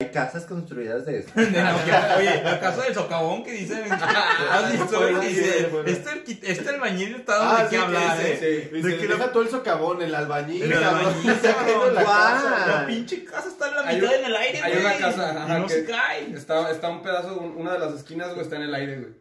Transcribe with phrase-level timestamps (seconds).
[0.00, 1.30] Hay casas construidas de eso.
[1.34, 2.14] De Nokia.
[2.18, 3.82] Oye, la casa del socavón que dicen.
[3.90, 5.00] ¿Has visto?
[5.00, 5.70] Que sí, dice.
[5.86, 8.30] Este, este albañil está dando Ah, de sí, qué hablar, que ¿eh?
[8.30, 11.30] dice, sí, dice, De que deja la- todo el socavón, el albañil, El cabrón, albañil,
[11.30, 11.48] está
[11.94, 12.66] la casa.
[12.68, 14.84] La pinche casa está en la mitad un- en el aire, hay güey.
[14.86, 16.32] una casa, ajá, Y no que- se cae.
[16.32, 19.12] Está, está un pedazo, un- una de las esquinas, güey, está en el aire, güey.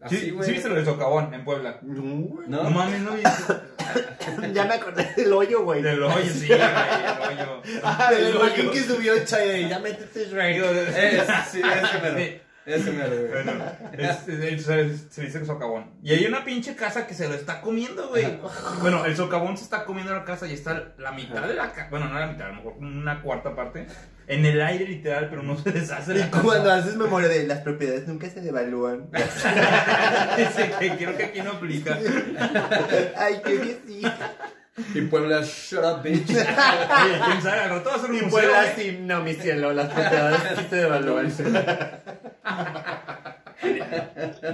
[0.00, 0.46] Así, Sí, güey.
[0.46, 1.78] sí viste lo del socavón en Puebla.
[1.82, 2.46] No, güey.
[2.48, 2.70] No, ¿No?
[2.70, 3.52] mames, no viste.
[4.52, 5.82] Ya me acordé del hoyo, güey.
[5.82, 7.62] Del hoyo, sí, güey, el hoyo.
[7.82, 9.68] Ah, Del el hoyo que subió Chaye.
[9.68, 10.62] Ya métete, Shrek.
[10.96, 12.40] Es, sí, ese.
[12.66, 13.30] Ese mero, güey.
[13.44, 13.52] Bueno,
[13.92, 15.90] es- es- se, se dice el socavón.
[16.02, 18.38] Y hay una pinche casa que se lo está comiendo, güey.
[18.80, 21.88] Bueno, el socavón se está comiendo la casa y está la mitad de la casa.
[21.90, 23.86] Bueno, no la mitad, a lo mejor una cuarta parte.
[24.26, 26.42] En el aire literal, pero no se deshace Y la casa.
[26.42, 29.10] cuando haces memoria de las propiedades nunca se devalúan.
[30.38, 31.98] Dice que creo que aquí no aplica.
[33.18, 34.02] Ay, qué bien sí.
[34.94, 36.26] Y Puebla, shut up, bitch.
[36.26, 38.30] Quién sabe, al rato va a ser un Y museo.
[38.30, 38.74] Puebla güey.
[38.90, 41.32] sí, no, mi cielo, las propiedades sí se devalúan.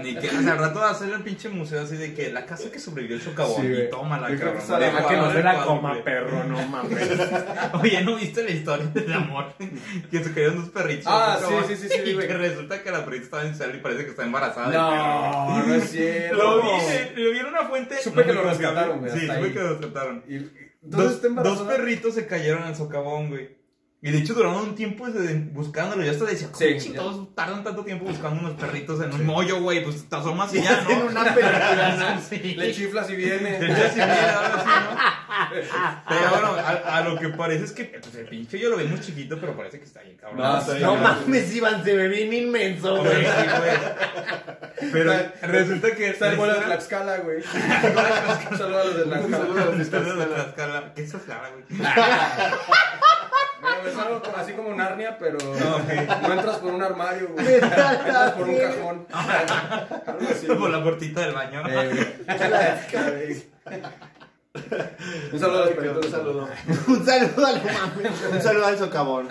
[0.03, 2.70] Ni que, al rato va a ser el pinche museo así de que la casa
[2.70, 3.62] que sobrevivió el socavón.
[3.62, 3.66] Sí,
[4.33, 4.80] y creo que cabrón.
[4.80, 6.05] Deja que no se el la coma, güey.
[6.05, 7.08] perro, no mames.
[7.83, 9.55] Oye, ¿no viste la historia del amor?
[10.11, 11.06] Que se cayeron dos perritos.
[11.06, 11.48] Ah, ¿no?
[11.48, 12.27] sí, sí, sí, sí, Y güey.
[12.27, 14.70] que resulta que la perrita estaba en y parece que está embarazada.
[14.70, 16.36] No, no es cierto.
[16.36, 17.97] Lo vi, eh, lo vi en una fuente.
[18.03, 19.53] Supe que muy lo rescataron, güey, Sí, supe ahí.
[19.53, 20.25] que lo rescataron.
[20.28, 20.38] Y,
[20.83, 23.59] Dos, ¿Dónde está dos perritos se cayeron al socavón, güey.
[24.03, 25.06] Y de hecho duraron un tiempo
[25.53, 26.03] buscándolo.
[26.03, 29.61] Yo hasta decía, ¿cómo Sí, chingados tardan tanto tiempo buscando unos perritos en un mollo,
[29.61, 29.84] güey?
[29.84, 31.06] Pues te asomas y ya, En ¿no?
[31.11, 32.21] una película, ¿no?
[32.23, 32.55] Sí.
[32.56, 33.59] Le chiflas y viene.
[33.59, 35.01] De hecho, sí, mira, ahora sí, ¿no?
[36.09, 38.84] Pero bueno, a, a lo que parece es que pues, el pinche yo lo vi
[38.84, 40.39] muy chiquito, pero parece que está ahí, cabrón.
[40.39, 41.03] No, No güey.
[41.03, 44.93] mames, Iván, se ve bien inmenso, Güey, güey.
[44.93, 45.12] Pero
[45.43, 47.39] resulta que Está el vuelo de la Tlaxcala, güey.
[48.51, 50.09] Un saludo a los de Un saludo a Tlaxcala.
[50.09, 50.95] los de Tlaxcala.
[50.95, 51.65] ¿Qué es Tlaxcala, güey?
[53.83, 55.39] Bueno, es algo como- así como Narnia, pero
[56.23, 57.55] No, entras por un armario, güey.
[57.55, 59.06] Entras por un cajón.
[60.06, 60.47] Algo así.
[60.47, 61.62] Por la puertita del baño.
[65.32, 66.04] Un saludo a los perritos.
[66.06, 66.49] Un saludo.
[66.88, 67.62] Un saludo al.
[68.32, 69.28] Un saludo al socavón.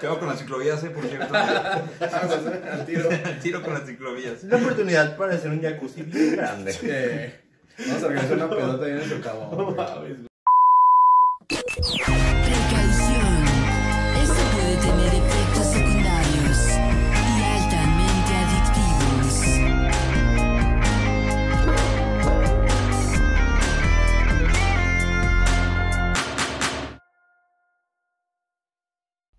[0.00, 1.34] Quedo con las ciclovías, eh, por cierto.
[1.34, 3.08] Al tiro.
[3.42, 4.44] Tiro con las ciclovías.
[4.44, 7.40] Una oportunidad para hacer un jacuzzi bien grande.
[7.86, 9.76] Vamos a organizar una pedota ahí en el socavón.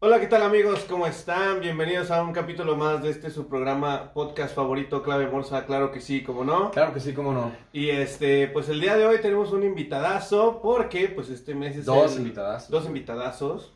[0.03, 0.85] Hola, ¿qué tal amigos?
[0.89, 1.59] ¿Cómo están?
[1.59, 6.01] Bienvenidos a un capítulo más de este su programa podcast favorito Clave Bolsa, claro que
[6.01, 6.71] sí, como no.
[6.71, 7.51] Claro que sí, cómo no.
[7.71, 11.85] Y este, pues el día de hoy tenemos un invitadazo porque pues este mes es
[11.85, 12.67] Dos el- invitadas.
[12.71, 13.73] dos invitadazos,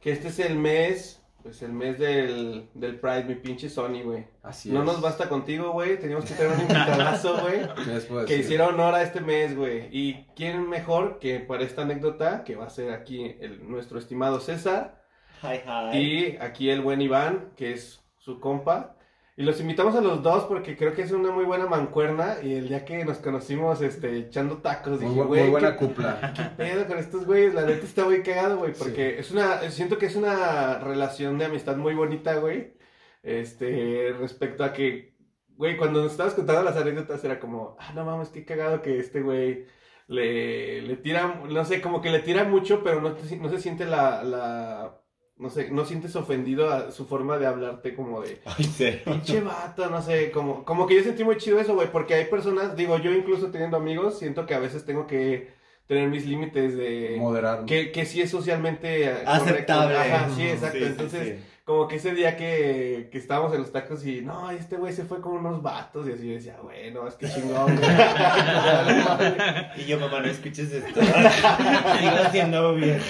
[0.00, 4.26] que este es el mes, pues el mes del, del Pride, mi pinche Sony, güey.
[4.42, 4.86] Así No es.
[4.86, 7.60] nos basta contigo, güey, teníamos que tener un invitadazo, güey.
[7.84, 8.44] ¿Qué les puedo Que decir?
[8.46, 9.88] hiciera honor a este mes, güey.
[9.92, 14.40] Y quién mejor que para esta anécdota, que va a ser aquí el- nuestro estimado
[14.40, 14.98] César.
[15.42, 15.98] Hi, hi.
[15.98, 18.96] Y aquí el buen Iván, que es su compa.
[19.36, 22.36] Y los invitamos a los dos porque creo que es una muy buena mancuerna.
[22.42, 25.86] Y el día que nos conocimos este, echando tacos, Muy, dije, güey, muy buena ¿qué
[25.86, 26.34] cupla.
[26.58, 27.54] pedo con estos güeyes?
[27.54, 28.74] La neta está muy cagado, güey.
[28.74, 32.74] Porque es una, siento que es una relación de amistad muy bonita, güey.
[33.22, 35.14] Este, respecto a que,
[35.56, 38.98] güey, cuando nos estabas contando las anécdotas era como, ah, no mames, qué cagado que
[38.98, 39.66] este güey
[40.06, 43.58] le, le tira, no sé, como que le tira mucho, pero no, te- no se
[43.60, 44.99] siente la, la,
[45.40, 49.00] no sé, no sientes ofendido a su forma de hablarte como de, Ay, sí.
[49.04, 52.26] pinche vato, no sé, como, como que yo sentí muy chido eso, güey, porque hay
[52.26, 55.48] personas, digo, yo incluso teniendo amigos, siento que a veces tengo que
[55.86, 57.16] tener mis límites de...
[57.18, 57.64] Moderar.
[57.64, 59.30] Que, que sí es socialmente correcto.
[59.30, 59.96] Aceptable.
[59.96, 60.78] Ajá, sí, exacto.
[60.78, 61.38] sí, sí, Entonces.
[61.64, 65.04] Como que ese día que, que estábamos en los tacos y, no, este güey se
[65.04, 67.88] fue con unos vatos y así yo decía, bueno, es que chingón, güey.
[69.76, 71.00] Y yo, mamá, no escuches esto.
[71.02, 73.04] Sigo siendo viejo.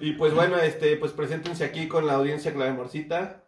[0.00, 3.44] y pues bueno, este, pues preséntense aquí con la audiencia clave morcita.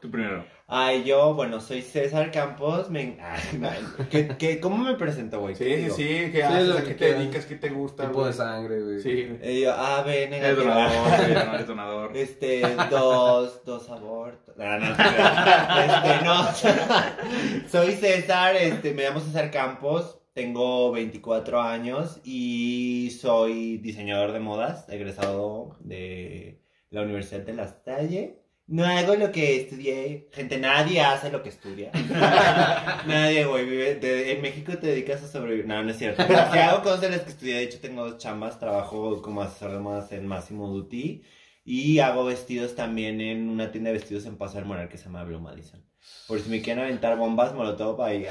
[0.00, 0.44] Tú primero.
[0.66, 2.88] Ay, yo, bueno, soy César Campos.
[2.90, 3.18] Me...
[3.20, 3.68] Ay, no,
[4.08, 5.54] ¿qué, qué, ¿Cómo me presento, güey?
[5.54, 5.94] Sí, ¿Qué sí, digo?
[5.96, 6.68] sí, ¿qué Sí, haces?
[6.68, 7.44] lo ¿A que qué te dedicas?
[7.46, 8.06] ¿Qué te gusta?
[8.06, 8.26] Tipo güey?
[8.28, 9.00] de sangre, güey.
[9.00, 9.36] Sí.
[9.42, 12.16] Eh, yo, A, B, Es donador, no, eres donador.
[12.16, 14.56] Este, dos, dos abortos.
[14.56, 17.68] No, no, este, no.
[17.70, 24.88] Soy César, este, me llamo César Campos, tengo 24 años y soy diseñador de modas,
[24.88, 28.40] egresado de la Universidad de La Salle.
[28.66, 30.28] No hago lo que estudié.
[30.32, 31.90] Gente, nadie hace lo que estudia.
[33.06, 33.98] nadie, güey.
[34.00, 35.66] en México te dedicas a sobrevivir.
[35.66, 36.24] No, no es cierto.
[36.26, 38.58] Si hago cosas de las que estudié, de hecho tengo dos chambas.
[38.58, 41.22] Trabajo como asesor de modas en Massimo Dutti.
[41.62, 45.04] Y hago vestidos también en una tienda de vestidos en Paso del Moral que se
[45.04, 45.84] llama Blue Madison.
[46.26, 48.26] Por si me quieren aventar bombas, molotov ahí.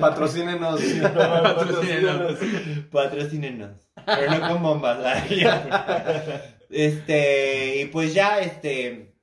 [0.00, 0.80] Patrocínenos.
[0.80, 2.38] Patrocínenos.
[2.90, 3.70] Patrocínenos.
[4.06, 4.98] Pero no con bombas.
[6.74, 9.14] Este, y pues ya, este,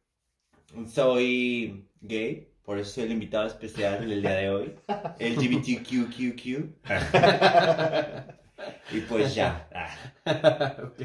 [0.87, 2.47] soy gay.
[2.63, 4.75] Por eso soy el invitado especial del día de hoy.
[5.19, 6.75] LGBTQQQ.
[8.91, 9.67] Y pues ya.
[10.83, 10.99] Ok.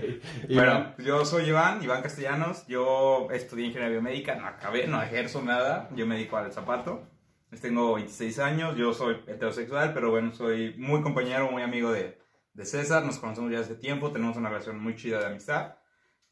[0.46, 2.66] Y Bueno, yo soy Iván, Iván Castellanos.
[2.66, 5.88] Yo estudié ingeniería biomédica, no acabé, no ejerzo nada.
[5.96, 7.08] Yo me dedico al zapato.
[7.48, 12.18] Pues Tengo 26 años, yo soy heterosexual, pero bueno, soy muy compañero, muy amigo de,
[12.52, 13.04] de César.
[13.04, 15.76] Nos conocemos ya hace tiempo, tenemos una relación muy chida de amistad.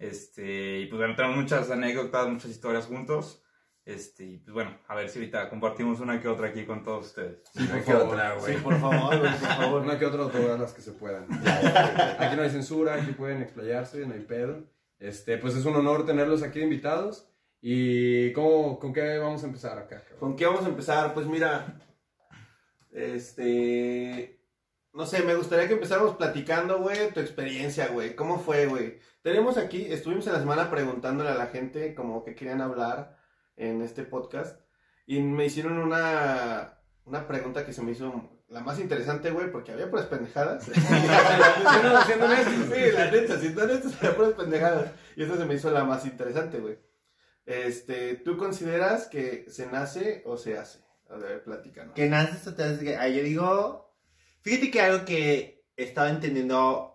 [0.09, 3.43] Este, y pues bueno, tenemos muchas anécdotas, muchas historias juntos.
[3.85, 7.07] Este, y pues bueno, a ver si ahorita compartimos una que otra aquí con todos
[7.07, 7.39] ustedes.
[7.53, 8.09] Sí, por Una que favor.
[8.09, 8.55] otra, güey.
[8.55, 9.83] Sí, por favor, güey, por favor.
[9.83, 11.27] Una que otra, todas las que se puedan.
[12.19, 14.65] Aquí no hay censura, aquí pueden explayarse, no hay pedo.
[14.99, 17.29] Este, pues es un honor tenerlos aquí de invitados.
[17.61, 20.01] ¿Y cómo, con qué vamos a empezar acá?
[20.01, 20.19] cabrón?
[20.19, 21.15] ¿Con qué vamos a empezar?
[21.15, 21.79] Pues mira,
[22.91, 24.39] este,
[24.93, 28.15] no sé, me gustaría que empezáramos platicando, güey, tu experiencia, güey.
[28.15, 28.99] ¿Cómo fue, güey?
[29.25, 33.17] Tenemos aquí, estuvimos en la semana preguntándole a la gente como que querían hablar
[33.57, 34.61] en este podcast
[35.07, 39.73] y me hicieron una, una pregunta que se me hizo la más interesante, güey, porque
[39.73, 40.65] había puras pendejadas.
[40.65, 44.91] siendo, siendo honesto, sí, la neta, siendo honesto, había puras pendejadas.
[45.17, 46.79] Y esta se me hizo la más interesante, güey.
[47.47, 50.81] Este, ¿tú consideras que se nace o se hace?
[51.09, 51.95] A ver, platícanos.
[51.95, 52.99] Que naces o te haces.
[52.99, 53.91] Ah, yo digo.
[54.43, 56.94] Fíjate que algo que he estado entendiendo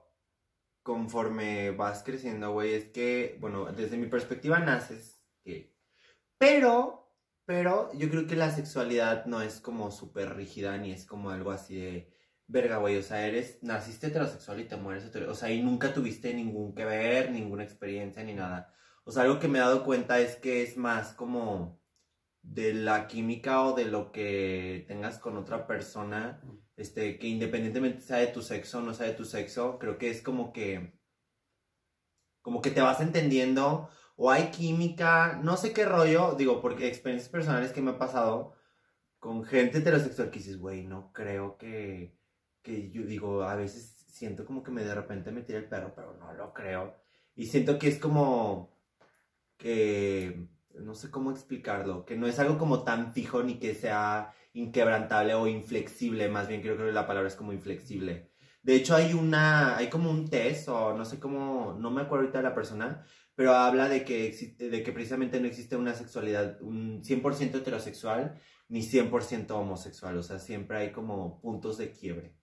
[0.83, 5.75] conforme vas creciendo, güey, es que, bueno, desde mi perspectiva naces gay.
[6.37, 7.13] Pero,
[7.45, 11.51] pero yo creo que la sexualidad no es como súper rígida ni es como algo
[11.51, 12.13] así de.
[12.47, 15.31] Verga, güey, o sea, eres, naciste heterosexual y te mueres heterosexual.
[15.31, 18.73] O sea, y nunca tuviste ningún que ver, ninguna experiencia ni nada.
[19.03, 21.79] O sea, algo que me he dado cuenta es que es más como
[22.41, 26.41] de la química o de lo que tengas con otra persona,
[26.79, 30.09] este, que independientemente sea de tu sexo o no sea de tu sexo, creo que
[30.09, 30.93] es como que,
[32.41, 37.31] como que te vas entendiendo o hay química, no sé qué rollo, digo, porque experiencias
[37.31, 38.53] personales que me ha pasado
[39.19, 42.17] con gente heterosexual que dices, güey, no creo que,
[42.61, 45.93] que yo digo, a veces siento como que me de repente me tira el perro,
[45.95, 46.95] pero no lo creo.
[47.35, 48.77] Y siento que es como
[49.57, 54.33] que no sé cómo explicarlo, que no es algo como tan fijo ni que sea
[54.53, 58.31] inquebrantable o inflexible, más bien creo que la palabra es como inflexible.
[58.61, 62.23] De hecho hay una, hay como un test o no sé cómo, no me acuerdo
[62.23, 63.05] ahorita de la persona,
[63.35, 68.39] pero habla de que existe, de que precisamente no existe una sexualidad, un 100% heterosexual
[68.67, 72.35] ni 100% homosexual, o sea, siempre hay como puntos de quiebre.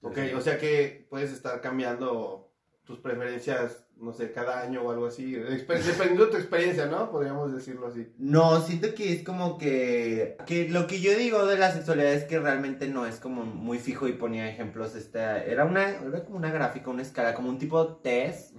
[0.00, 2.52] Ok, o sea que puedes estar cambiando
[2.84, 7.10] tus preferencias, no sé, cada año o algo así, dependiendo de tu experiencia, ¿no?
[7.10, 8.06] Podríamos decirlo así.
[8.18, 12.24] No, siento que es como que, que lo que yo digo de la sexualidad es
[12.24, 16.36] que realmente no es como muy fijo y ponía ejemplos, esta, era una, era como
[16.36, 18.54] una gráfica, una escala, como un tipo test,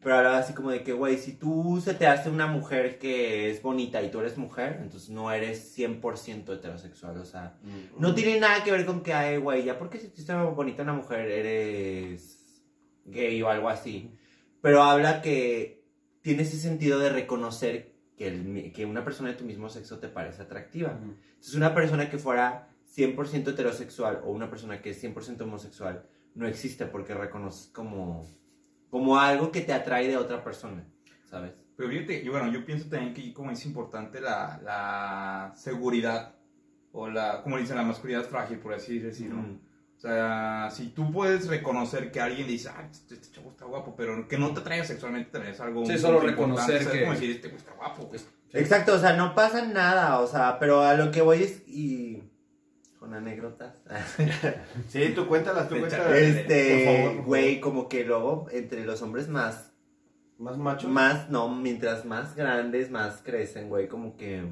[0.00, 3.50] pero hablaba así como de que, güey, si tú se te hace una mujer que
[3.50, 7.58] es bonita y tú eres mujer, entonces no eres 100% heterosexual, o sea,
[7.98, 10.82] no tiene nada que ver con que, ay, güey, ya porque si tú estás bonita
[10.82, 12.62] una mujer eres
[13.04, 14.17] gay o algo así.
[14.60, 15.84] Pero habla que
[16.22, 20.08] tiene ese sentido de reconocer que, el que una persona de tu mismo sexo te
[20.08, 20.98] parece atractiva.
[21.00, 26.04] Entonces, una persona que fuera 100% heterosexual o una persona que es 100% homosexual
[26.34, 28.26] no existe porque reconoces como,
[28.90, 30.84] como algo que te atrae de otra persona,
[31.24, 31.52] ¿sabes?
[31.76, 36.34] Pero fíjate, y bueno, yo pienso también que como es importante la, la seguridad
[36.92, 39.36] o la, como dicen, la masculinidad frágil, por así decirlo.
[39.36, 39.60] Mm.
[39.98, 43.94] O sea, si tú puedes reconocer que alguien dice, ah, este, este chavo está guapo,
[43.96, 47.30] pero que no te atraiga sexualmente también es algo Sí, solo reconocer que- como decir,
[47.32, 48.08] este está guapo.
[48.08, 48.28] pues.
[48.52, 52.22] Exacto, o sea, no pasa nada, o sea, pero a lo que voy es y
[53.00, 53.74] con anécdotas.
[54.88, 56.12] Sí, tú cuéntalas, tú cuéntalas.
[56.12, 59.72] Este, güey, como que luego entre los hombres más
[60.38, 60.88] Más macho.
[60.88, 64.44] Más, no, mientras más grandes, más crecen, güey, como que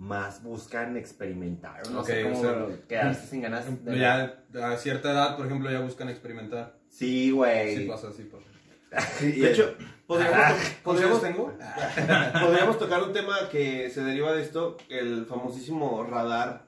[0.00, 3.98] más buscan experimentar, o no Ok, sé o cómo sea, quedarse sin ganas de...
[3.98, 6.74] Ya a cierta edad, por ejemplo, ya buscan experimentar.
[6.88, 7.76] Sí, güey.
[7.76, 8.46] Sí pasa, sí pasa.
[9.20, 9.76] De hecho,
[10.06, 11.52] podríamos, podríamos, tengo?
[12.40, 16.64] podríamos tocar un tema que se deriva de esto, el famosísimo radar,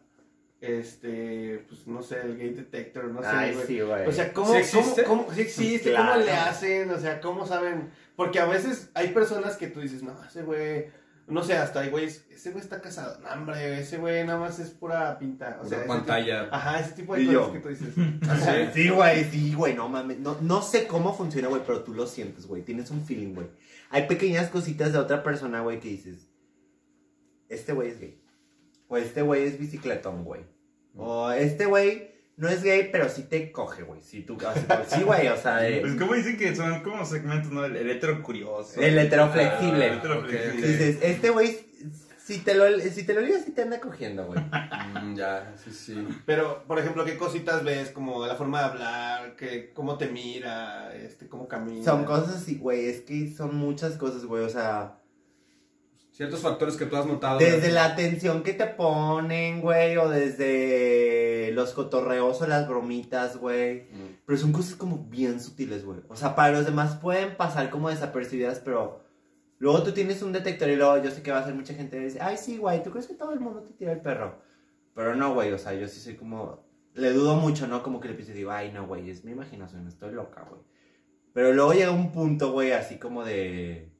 [0.60, 3.66] este, pues no sé, el gate detector, no sé, Ay, güey.
[3.66, 4.06] sí, güey.
[4.06, 5.04] O sea, ¿cómo, ¿Sí existe?
[5.04, 5.90] cómo, cómo- sí existe?
[5.90, 6.12] Claro.
[6.12, 6.90] ¿Cómo le hacen?
[6.90, 7.90] O sea, ¿cómo saben?
[8.14, 10.86] Porque a veces hay personas que tú dices, no, ese güey,
[11.32, 13.18] no sé, hasta hay güeyes, ese güey está casado.
[13.20, 15.58] No, hombre, ese güey nada más es pura pinta.
[15.62, 16.44] O sea, Pura pantalla.
[16.44, 17.52] tipo- ajá, ese tipo de cosas yo.
[17.52, 17.94] que tú dices.
[18.74, 20.18] Sí, güey, sí, güey, no mames.
[20.18, 22.62] No, no sé cómo funciona, güey, pero tú lo sientes, güey.
[22.62, 23.48] Tienes un feeling, güey.
[23.90, 26.28] Hay pequeñas cositas de otra persona, güey, que dices,
[27.48, 28.22] este güey es gay.
[28.88, 30.42] O este güey es bicicletón, güey.
[30.96, 34.02] O este güey no es gay, pero sí te coge, güey.
[34.02, 37.52] Sí, tú, pues, sí, güey, o sea, de- Pues como dicen que son como segmentos,
[37.52, 37.64] ¿no?
[37.64, 38.80] El, el hetero curioso.
[38.80, 39.90] el heteroflexible.
[39.90, 40.66] Ah, hetero flexible.
[40.68, 41.58] Dices, este güey,
[42.24, 44.40] si te lo, si te lo ligas, sí te anda cogiendo, güey.
[44.40, 46.08] Mm, ya, sí, sí.
[46.24, 47.90] Pero, por ejemplo, ¿qué cositas ves?
[47.90, 51.84] Como la forma de hablar, que, cómo te mira, este, cómo camina.
[51.84, 54.94] Son cosas así, güey, es que son muchas cosas, güey, o sea...
[56.12, 57.38] Ciertos factores que tú has notado.
[57.38, 63.84] Desde la atención que te ponen, güey, o desde los cotorreos o las bromitas, güey.
[63.84, 64.18] Mm.
[64.26, 66.00] Pero son cosas como bien sutiles, güey.
[66.08, 69.00] O sea, para los demás pueden pasar como desapercibidas, pero
[69.58, 71.96] luego tú tienes un detector y luego yo sé que va a ser mucha gente
[71.96, 74.38] que dice, ay, sí, güey, ¿tú crees que todo el mundo te tira el perro?
[74.94, 76.66] Pero no, güey, o sea, yo sí soy como...
[76.92, 77.82] Le dudo mucho, ¿no?
[77.82, 80.60] Como que le pienso y digo, ay, no, güey, es mi imaginación, estoy loca, güey.
[81.32, 83.91] Pero luego llega un punto, güey, así como de...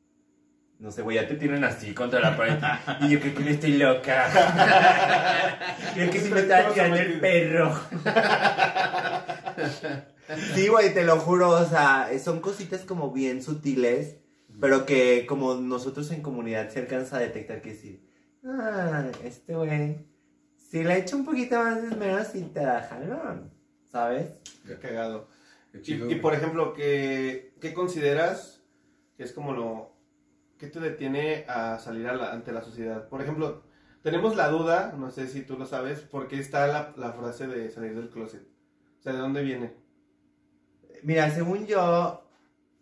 [0.83, 2.59] No sé, güey, ya te tienen así contra la pared.
[3.03, 4.27] Y yo creo que no estoy loca.
[5.95, 7.73] creo que sí me está tirando el perro.
[10.57, 11.51] sí, güey, te lo juro.
[11.51, 14.17] O sea, son cositas como bien sutiles.
[14.61, 18.05] Pero que como nosotros en comunidad se alcanza a detectar que sí.
[18.45, 20.05] Ah, este güey.
[20.57, 23.53] Si le echo un poquito más de esmero, sí te da jalón.
[23.91, 24.41] ¿Sabes?
[24.67, 25.29] Qué cagado.
[25.71, 26.21] Qué Y, chido, y, güey.
[26.21, 28.65] por ejemplo, ¿qué, ¿qué consideras
[29.17, 29.92] que es como lo
[30.63, 33.09] que te detiene a salir a la- ante la sociedad?
[33.09, 33.65] Por ejemplo,
[34.01, 37.49] tenemos la duda, no sé si tú lo sabes, por qué está la, la frase
[37.49, 38.47] de salir del closet.
[39.01, 39.75] O sea, ¿de dónde viene?
[41.03, 42.31] Mira, según yo,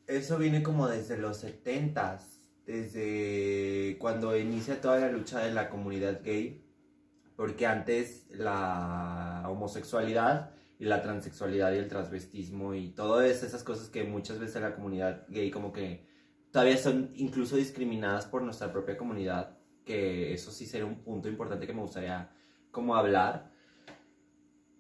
[0.07, 6.21] eso viene como desde los setentas, desde cuando inicia toda la lucha de la comunidad
[6.23, 6.63] gay,
[7.35, 14.05] porque antes la homosexualidad y la transexualidad y el transvestismo y todas esas cosas que
[14.05, 16.10] muchas veces la comunidad gay como que
[16.51, 21.67] todavía son incluso discriminadas por nuestra propia comunidad, que eso sí sería un punto importante
[21.67, 22.31] que me gustaría
[22.71, 23.51] como hablar.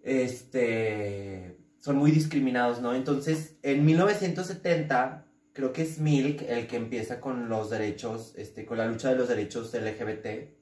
[0.02, 2.94] Este, son muy discriminados, ¿no?
[2.94, 8.78] Entonces, en 1970, creo que es Milk el que empieza con los derechos, este, con
[8.78, 10.56] la lucha de los derechos LGBT,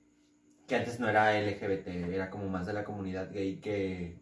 [0.66, 4.20] que antes no era LGBT, era como más de la comunidad gay que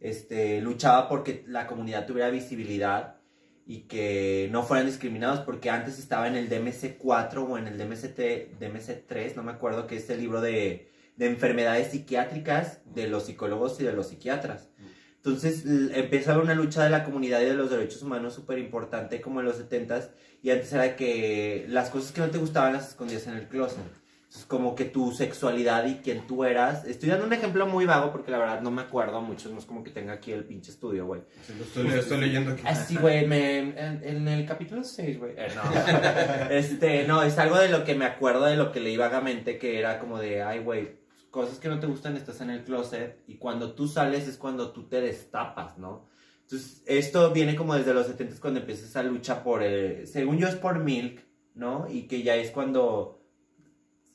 [0.00, 3.21] este, luchaba porque la comunidad tuviera visibilidad
[3.66, 8.60] y que no fueran discriminados porque antes estaba en el DMC4 o en el DMCT,
[8.60, 13.80] DMC3, no me acuerdo, que es el libro de, de enfermedades psiquiátricas de los psicólogos
[13.80, 14.68] y de los psiquiatras.
[15.16, 15.64] Entonces
[15.94, 19.20] empieza a haber una lucha de la comunidad y de los derechos humanos súper importante
[19.20, 20.10] como en los 70s
[20.42, 24.01] y antes era que las cosas que no te gustaban las escondías en el closet.
[24.48, 26.86] Como que tu sexualidad y quién tú eras.
[26.86, 29.66] Estoy dando un ejemplo muy vago porque la verdad no me acuerdo mucho, no es
[29.66, 31.20] como que tenga aquí el pinche estudio, güey.
[31.46, 32.62] Sí, lo estoy, estoy leyendo aquí.
[32.64, 35.32] Ah, sí, güey, me- en, en el capítulo 6, güey.
[35.36, 35.62] Eh, no.
[36.50, 39.78] Este, no, es algo de lo que me acuerdo de lo que leí vagamente, que
[39.78, 40.96] era como de, ay, güey,
[41.30, 44.72] cosas que no te gustan estás en el closet y cuando tú sales es cuando
[44.72, 46.06] tú te destapas, ¿no?
[46.42, 50.48] Entonces, esto viene como desde los 70 cuando empieza esa lucha por, eh, según yo
[50.48, 51.22] es por Milk,
[51.54, 51.86] ¿no?
[51.90, 53.21] Y que ya es cuando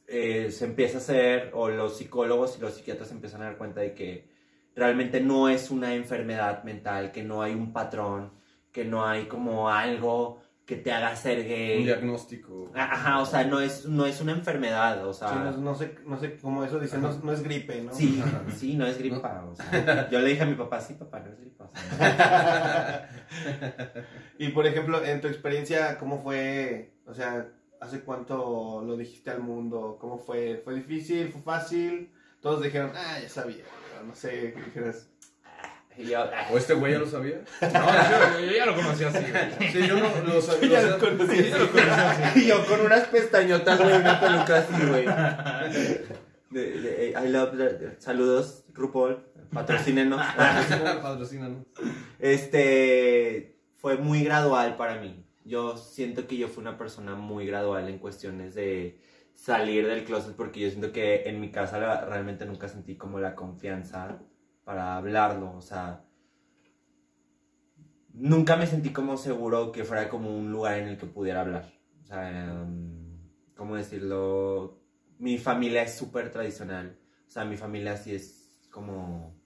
[0.07, 3.81] eh, se empieza a hacer, o los psicólogos y los psiquiatras empiezan a dar cuenta
[3.81, 4.29] de que
[4.75, 8.31] realmente no es una enfermedad mental, que no hay un patrón,
[8.71, 11.83] que no hay como algo que te haga ser Un gay.
[11.85, 12.71] diagnóstico.
[12.75, 15.33] Ajá, o sea, no es, no es una enfermedad, o Sí, sea...
[15.35, 17.93] no, no sé, no sé cómo eso dice, no, no es gripe, ¿no?
[17.93, 18.21] Sí,
[18.57, 21.31] sí, no es gripa, o sea, yo le dije a mi papá, sí, papá, no
[21.31, 23.09] es gripa, o sea,
[24.37, 26.91] Y por ejemplo, en tu experiencia, ¿cómo fue?
[27.05, 27.47] O sea,
[27.79, 29.98] ¿hace cuánto lo dijiste al mundo?
[30.00, 30.62] ¿Cómo fue?
[30.63, 31.29] ¿Fue difícil?
[31.31, 32.12] ¿Fue fácil?
[32.41, 33.63] Todos dijeron, ah, ya sabía,
[34.05, 35.07] no sé, ¿qué dijeras?
[35.98, 37.41] yo, ah, ¿O este güey ya lo sabía?
[37.62, 39.72] No, yo, yo ya lo conocía así, güey.
[39.72, 40.81] Sí, yo no lo sabía.
[40.81, 41.36] Ya lo conocí.
[41.38, 42.39] Sí, yo lo conocía así.
[42.39, 45.05] y yo con unas pestañotas, güey, una peluca así, güey.
[46.51, 50.22] De- de- I love, the- saludos, RuPaul, patrocínenos.
[51.01, 51.65] Patrocínanos.
[52.19, 55.25] Este fue muy gradual para mí.
[55.48, 59.00] Yo siento que yo fui una persona muy gradual en cuestiones de
[59.34, 63.36] salir del closet porque yo siento que en mi casa realmente nunca sentí como la
[63.36, 64.20] confianza
[64.66, 66.04] para hablarlo, o sea,
[68.13, 71.72] nunca me sentí como seguro que fuera como un lugar en el que pudiera hablar.
[72.04, 73.18] O sea, em,
[73.56, 74.82] ¿cómo decirlo?
[75.20, 79.37] Mi familia es súper tradicional, o sea, mi familia sí es como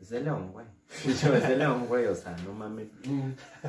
[0.00, 0.66] es de León, güey.
[1.22, 2.88] Yo, es de León, güey, o sea, no mames.
[3.04, 3.30] Mm.
[3.62, 3.68] o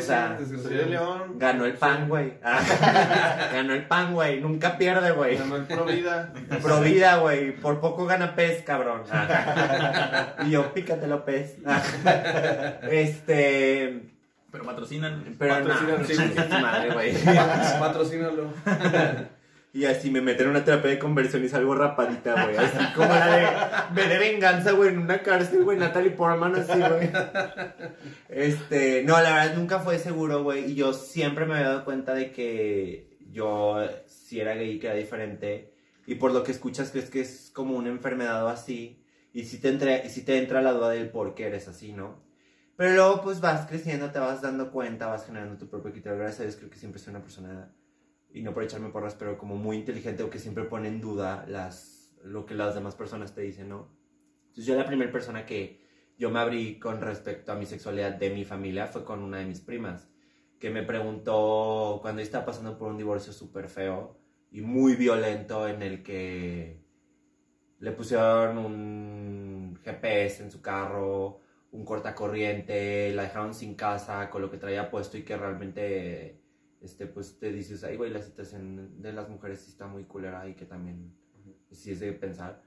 [0.00, 0.86] sea, Soy de desgraciadamente.
[0.90, 1.38] León.
[1.38, 2.34] ganó el pan, güey.
[2.44, 4.40] Ah, ganó el pan, güey.
[4.40, 5.36] Nunca pierde, güey.
[5.36, 6.32] Ganó el Provida.
[6.62, 7.56] Pro vida, güey.
[7.56, 9.02] Por poco gana pez, cabrón.
[9.10, 10.36] Ah.
[10.46, 11.56] Y yo, pícatelo, pez.
[11.66, 11.82] Ah.
[12.90, 14.10] Este.
[14.52, 15.36] Pero patrocinan.
[15.38, 16.62] Pero no, Patrocinan, sí.
[16.62, 17.14] madre, güey.
[17.24, 18.52] Patrocínalo.
[19.72, 22.56] Y así me meten en una terapia de conversión y salgo rapadita, güey.
[22.56, 25.78] Así como la de de venganza, güey, en una cárcel, güey.
[25.78, 27.10] Natalie Portman, así, güey.
[28.28, 30.72] Este, no, la verdad nunca fue seguro, güey.
[30.72, 34.96] Y yo siempre me había dado cuenta de que yo, si era gay, que era
[34.96, 35.72] diferente.
[36.04, 39.04] Y por lo que escuchas, crees que es como una enfermedad o así.
[39.32, 42.24] Y si te, entra, si te entra la duda del por qué eres así, ¿no?
[42.74, 46.18] Pero luego, pues vas creciendo, te vas dando cuenta, vas generando tu propio criterio.
[46.18, 47.72] Gracias a Dios, creo que siempre soy una persona
[48.32, 51.44] y no por echarme porras, pero como muy inteligente o que siempre pone en duda
[51.48, 53.88] las, lo que las demás personas te dicen, ¿no?
[54.48, 55.80] Entonces yo la primera persona que
[56.18, 59.46] yo me abrí con respecto a mi sexualidad de mi familia fue con una de
[59.46, 60.08] mis primas,
[60.58, 64.18] que me preguntó cuando estaba pasando por un divorcio súper feo
[64.50, 66.84] y muy violento en el que
[67.78, 71.40] le pusieron un GPS en su carro,
[71.72, 76.39] un cortacorriente, la dejaron sin casa con lo que traía puesto y que realmente
[76.80, 80.48] este, pues te dices, ay, güey, la situación de las mujeres sí está muy culera
[80.48, 81.14] y que también
[81.70, 82.62] sí es de pensar.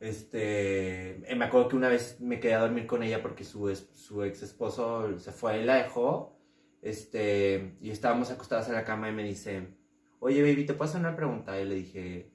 [0.00, 3.74] Este, eh, me acuerdo que una vez me quedé a dormir con ella porque su,
[3.74, 6.38] su ex esposo se fue y la dejó.
[6.80, 9.76] Este, y estábamos acostadas en la cama y me dice,
[10.20, 11.60] oye, baby, ¿te puedo hacer una pregunta?
[11.60, 12.32] Y le dije,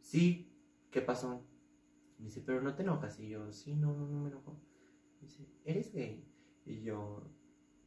[0.00, 0.50] sí,
[0.90, 1.46] ¿qué pasó?
[2.18, 3.20] Me dice, pero no te enojas.
[3.20, 4.60] Y yo, sí, no, no, no me enojo.
[5.20, 6.26] Me dice, ¿eres gay?
[6.64, 7.30] Y yo,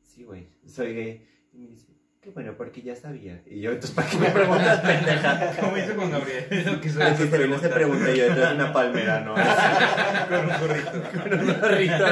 [0.03, 1.27] sí, güey, soy gay.
[1.53, 1.96] Y me dice,
[2.27, 3.41] qué bueno, porque ya sabía.
[3.45, 5.55] Y yo, entonces, ¿para qué me preguntas, pendeja?
[5.61, 6.45] Como hice con Gabriel.
[6.65, 9.33] Lo que Así pregunta yo detrás de una palmera, ¿no?
[10.27, 10.91] Con un gorrito.
[11.23, 12.05] Con un gorrito.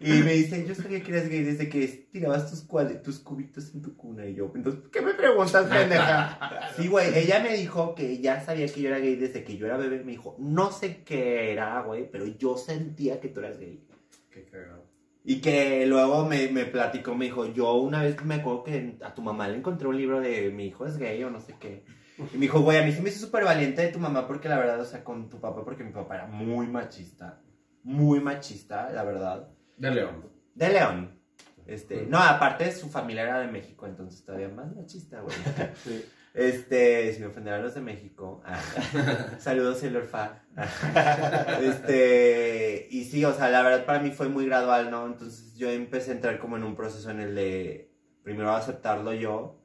[0.00, 2.66] Y me dice, yo sabía que eras gay desde que tirabas tus,
[3.04, 4.26] tus cubitos en tu cuna.
[4.26, 6.72] Y yo, entonces, ¿qué me preguntas, pendeja?
[6.76, 9.66] Sí, güey, ella me dijo que ya sabía que yo era gay desde que yo
[9.66, 10.02] era bebé.
[10.02, 13.86] Me dijo, no sé qué era, güey, pero yo sentía que tú eras gay.
[14.30, 14.95] Qué cagado.
[15.28, 19.12] Y que luego me, me platicó, me dijo, yo una vez me acuerdo que a
[19.12, 21.84] tu mamá le encontré un libro de mi hijo es gay o no sé qué.
[22.32, 24.48] Y me dijo, güey, a mí sí me hizo súper valiente de tu mamá porque
[24.48, 27.42] la verdad, o sea, con tu papá, porque mi papá era muy machista.
[27.82, 29.48] Muy machista, la verdad.
[29.76, 30.30] De León.
[30.54, 31.20] De León.
[31.66, 35.36] Este, no, aparte su familia era de México, entonces todavía más machista, güey.
[35.82, 36.04] Sí.
[36.36, 38.42] Este, si me ofenderán los de México.
[38.44, 38.60] ah,
[39.38, 40.42] Saludos, Sailor Fa.
[41.62, 45.06] Este, y sí, o sea, la verdad para mí fue muy gradual, ¿no?
[45.06, 47.90] Entonces yo empecé a entrar como en un proceso en el de
[48.22, 49.62] primero aceptarlo yo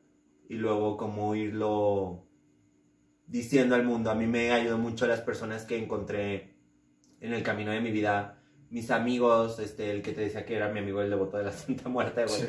[0.48, 2.26] y luego como irlo
[3.28, 4.10] diciendo al mundo.
[4.10, 6.56] A mí me ayudó mucho las personas que encontré
[7.20, 8.41] en el camino de mi vida.
[8.72, 11.52] Mis amigos, este, el que te decía que era mi amigo el devoto de la
[11.52, 12.42] Santa Muerte, güey.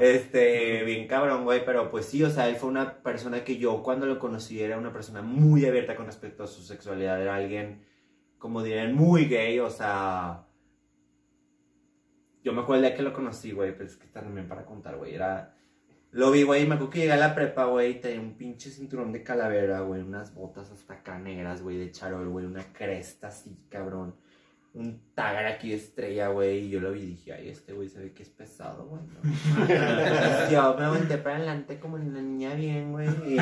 [0.00, 3.82] Este, bien cabrón, güey, pero pues sí, o sea, él fue una persona que yo
[3.82, 7.84] cuando lo conocí era una persona muy abierta con respecto a su sexualidad, era alguien,
[8.38, 10.46] como dirían, muy gay, o sea,
[12.44, 14.64] yo me acuerdo el día que lo conocí, güey, pero es que está también para
[14.64, 15.56] contar, güey, era,
[16.12, 18.70] lo vi, güey, y me acuerdo que llegué a la prepa, güey, tenía un pinche
[18.70, 23.26] cinturón de calavera, güey, unas botas hasta acá negras, güey, de charol, güey, una cresta
[23.26, 24.14] así, cabrón
[24.76, 27.88] un tagar aquí de estrella, güey, y yo lo vi y dije, ay, este güey
[27.88, 29.02] se ve que es pesado, güey.
[29.02, 29.20] ¿no?".
[30.50, 33.08] yo me aventé para adelante como una niña bien, güey.
[33.26, 33.38] Y,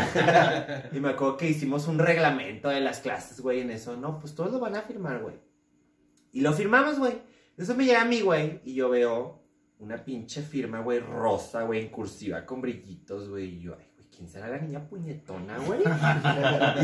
[0.97, 3.97] y me acuerdo que hicimos un reglamento de las clases, güey, en eso.
[3.97, 5.35] No, pues todos lo van a firmar, güey.
[6.33, 7.15] Y lo firmamos, güey.
[7.57, 9.43] Eso me llega a mí, güey, y yo veo
[9.79, 13.57] una pinche firma, güey, rosa, güey, en cursiva, con brillitos, güey.
[13.57, 15.81] Y yo, ay, ¿quién será la niña puñetona, güey?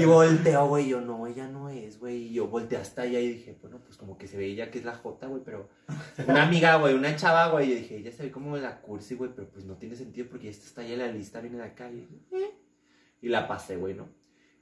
[0.01, 2.29] Y volteo, güey, yo, no, ella no es, güey.
[2.29, 4.85] Y yo volteé hasta allá y dije, bueno, pues como que se veía que es
[4.85, 5.69] la J, güey, pero...
[6.27, 7.69] Una amiga, güey, una chava, güey.
[7.71, 10.49] Yo dije, ella se ve como la cursi, güey, pero pues no tiene sentido porque
[10.49, 11.91] esta está allá en la lista, viene de acá.
[11.91, 12.51] Y, dije, "Eh".
[13.23, 14.09] y la pasé, güey, ¿no?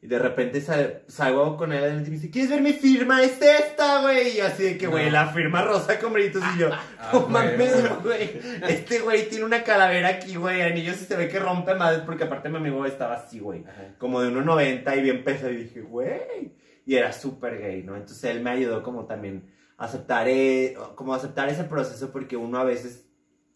[0.00, 3.20] Y de repente sal- salgo con él y me dice, ¿quieres ver mi firma?
[3.20, 4.36] Es esta, güey.
[4.36, 5.10] Y así de que, güey, No.
[5.12, 6.40] la firma rosa con brillitos.
[6.54, 7.32] Y yo, Ah, no güey.
[7.32, 8.40] mames, güey.
[8.68, 10.62] Este güey tiene una calavera aquí, güey.
[10.62, 13.64] Anillo sí se ve que rompe madres porque aparte mi amigo estaba así, güey
[13.98, 15.50] como de 1,90 y bien pesado.
[15.50, 16.52] Y dije, güey.
[16.86, 17.96] Y era súper gay, ¿no?
[17.96, 22.58] Entonces él me ayudó como también a aceptar, eh, como aceptar ese proceso porque uno
[22.58, 23.04] a veces,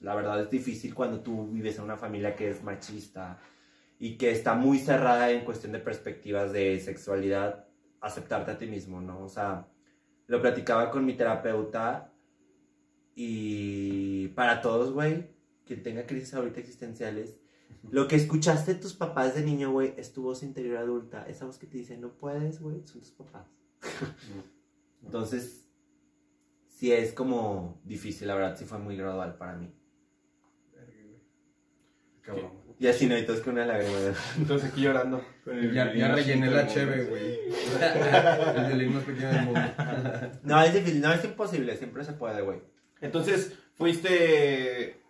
[0.00, 3.38] la verdad es difícil cuando tú vives en una familia que es machista
[4.02, 7.68] y que está muy cerrada en cuestión de perspectivas de sexualidad,
[8.00, 9.22] aceptarte a ti mismo, ¿no?
[9.22, 9.68] O sea,
[10.26, 12.12] lo platicaba con mi terapeuta
[13.14, 15.30] y para todos, güey,
[15.64, 17.38] quien tenga crisis ahorita existenciales,
[17.92, 21.24] lo que escuchaste de tus papás de niño, güey, es tu voz interior adulta.
[21.28, 23.46] Esa voz que te dice, no puedes, güey, son tus papás.
[25.04, 25.68] Entonces,
[26.66, 29.72] sí es como difícil, la verdad, sí fue muy gradual para mí.
[32.22, 32.61] Cabrón.
[32.82, 33.96] Y así no, y todos con una lágrima.
[34.36, 35.24] Entonces aquí llorando.
[35.72, 37.38] Ya, ya rellené la cheve, güey.
[38.72, 39.60] El más pequeño del mundo.
[40.42, 42.58] No, es difícil, no es imposible, siempre se puede, güey.
[43.00, 45.00] Entonces, fuiste.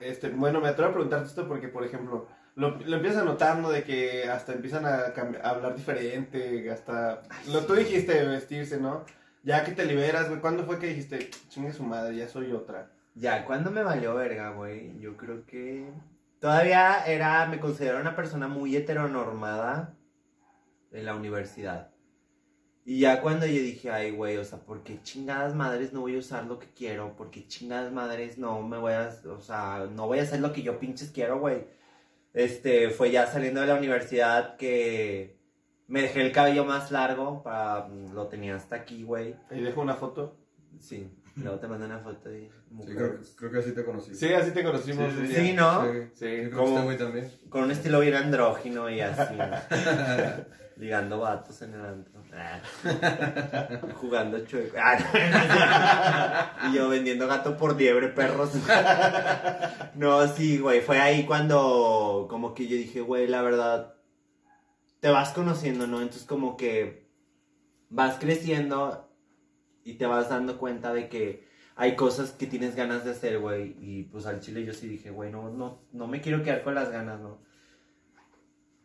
[0.00, 2.26] Este, bueno, me atrevo a preguntarte esto porque, por ejemplo,
[2.56, 3.70] lo, lo empiezas a notar, ¿no?
[3.70, 5.12] De que hasta empiezan a
[5.44, 7.22] hablar diferente, hasta...
[7.52, 9.04] Lo tú dijiste, vestirse, ¿no?
[9.44, 12.90] Ya que te liberas, güey, ¿cuándo fue que dijiste, chingue su madre, ya soy otra?
[13.14, 14.98] Ya, ¿cuándo me valió verga, güey?
[14.98, 15.86] Yo creo que...
[16.40, 19.94] Todavía era, me considero una persona muy heteronormada
[20.90, 21.90] en la universidad.
[22.84, 26.16] Y ya cuando yo dije, ay, güey, o sea, ¿por qué chingadas madres no voy
[26.16, 27.14] a usar lo que quiero?
[27.14, 30.52] ¿Por qué chingadas madres no me voy a, o sea, no voy a hacer lo
[30.52, 31.66] que yo pinches quiero, güey?
[32.32, 35.38] Este, fue ya saliendo de la universidad que
[35.88, 39.36] me dejé el cabello más largo, para, lo tenía hasta aquí, güey.
[39.50, 40.38] Ahí dejo una foto.
[40.78, 42.96] Sí, luego te mando una foto de Sí, mujer.
[42.96, 44.14] creo, creo que así te conocí.
[44.14, 45.12] Sí, así te conocimos.
[45.28, 45.84] Sí, ¿no?
[46.14, 46.50] Sí,
[46.98, 47.30] también.
[47.48, 49.34] Con un estilo bien andrógino y así.
[50.80, 52.22] ligando vatos en el antro.
[52.32, 52.60] Ah.
[53.96, 54.76] Jugando chueco.
[54.82, 58.52] Ah, y yo vendiendo gato por liebre, perros.
[59.94, 60.80] no, sí, güey.
[60.80, 63.94] Fue ahí cuando como que yo dije, güey, la verdad,
[65.00, 66.00] te vas conociendo, ¿no?
[66.00, 67.10] Entonces como que
[67.90, 69.09] vas creciendo
[69.90, 71.44] y te vas dando cuenta de que
[71.76, 73.76] hay cosas que tienes ganas de hacer, güey.
[73.80, 76.74] Y pues al chile yo sí dije, güey, no, no, no me quiero quedar con
[76.74, 77.38] las ganas, ¿no?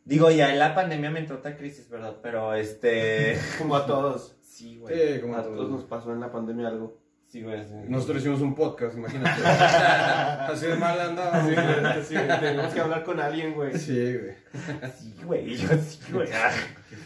[0.06, 2.18] Digo, ya en la pandemia me entró otra crisis, ¿verdad?
[2.22, 3.38] Pero este.
[3.58, 4.38] Como a todos.
[4.42, 5.16] Sí, güey.
[5.16, 5.72] Sí, como A a todos todos.
[5.72, 7.02] nos pasó en la pandemia algo.
[7.28, 7.66] Sí, güey.
[7.66, 7.74] sí.
[7.90, 9.42] Nosotros hicimos un podcast, imagínate.
[9.46, 11.44] Así de mal andaba.
[11.46, 13.78] Sí, güey, sí, tenemos que hablar con alguien, güey.
[13.78, 14.36] Sí, güey.
[14.98, 15.58] Sí, güey.
[15.58, 16.30] Yo sí, güey.
[16.34, 16.52] Ah.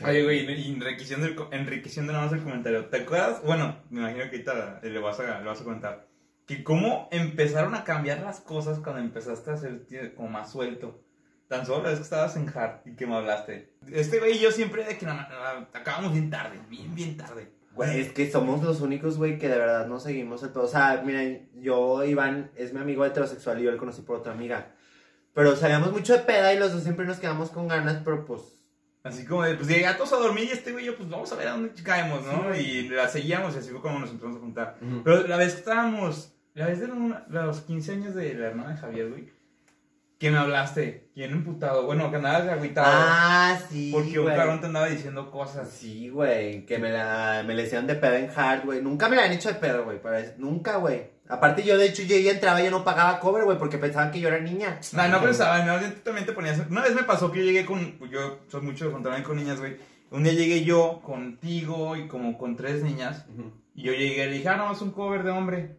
[0.07, 2.85] Oye, güey, y enriqueciendo, el, enriqueciendo nada más el comentario.
[2.85, 3.41] ¿Te acuerdas?
[3.43, 6.07] Bueno, me imagino que ahorita le vas a, le vas a comentar.
[6.45, 11.03] Que cómo empezaron a cambiar las cosas cuando empezaste a ser tío, como más suelto.
[11.47, 13.73] Tan solo la vez que estabas en Hard y que me hablaste.
[13.91, 15.27] Este güey y yo siempre de que na-
[15.73, 17.51] acabamos bien tarde, bien, bien tarde.
[17.79, 20.65] Güey, es que somos los únicos, güey, que de verdad no seguimos el todo.
[20.65, 24.33] O sea, miren, yo, Iván, es mi amigo heterosexual y yo lo conocí por otra
[24.33, 24.75] amiga.
[25.33, 28.41] Pero salíamos mucho de peda y los dos siempre nos quedamos con ganas, pero pues.
[29.01, 31.09] Así como de, pues llegué a todos a dormir y este güey y yo, pues
[31.09, 32.53] vamos a ver a dónde caemos, ¿no?
[32.53, 34.77] Y la seguíamos y así fue como nos empezamos a juntar.
[35.05, 36.89] Pero la vez que estábamos, la vez de
[37.29, 39.29] los 15 años de la hermana de Javier, güey,
[40.19, 42.87] que me hablaste, bien emputado, bueno, que andabas agüitado.
[42.89, 43.89] Ah, sí.
[43.93, 44.35] porque un güey.
[44.35, 45.69] cabrón te andaba diciendo cosas.
[45.69, 48.81] Sí, güey, que me la, me la hicieron de pedo en hard, güey.
[48.81, 49.99] Nunca me la han hecho de pedo, güey,
[50.37, 51.17] nunca, güey.
[51.29, 54.11] Aparte yo, de hecho, yo ya entraba y yo no pagaba cover, güey, porque pensaban
[54.11, 54.81] que yo era niña.
[54.91, 56.59] No, no pensaba, no, tú también te ponías.
[56.69, 57.97] Una vez me pasó que yo llegué con.
[58.09, 59.77] Yo soy mucho de juntarme con niñas, güey.
[60.11, 63.25] Un día llegué yo contigo y como con tres niñas.
[63.29, 63.53] Ujú.
[63.75, 65.77] Y yo llegué y le dije, ah, no, es un cover de hombre.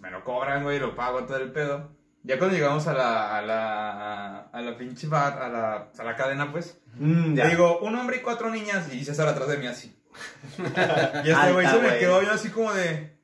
[0.00, 1.94] Me lo cobran, güey, lo pago todo el pedo.
[2.26, 6.16] Ya cuando llegamos a la, a la, a la pinche bar, a la, a la
[6.16, 6.76] cadena, pues.
[6.96, 8.92] Mm, Le digo, un hombre y cuatro niñas.
[8.92, 9.96] Y César atrás de mí así.
[11.24, 13.16] y este güey se me quedó yo así como de,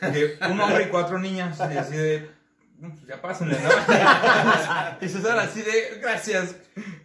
[0.00, 1.58] de un hombre y cuatro niñas.
[1.58, 2.30] Y así de,
[2.78, 3.68] "No, pues ya pásenle, ¿no?
[5.00, 6.54] y César así de, gracias.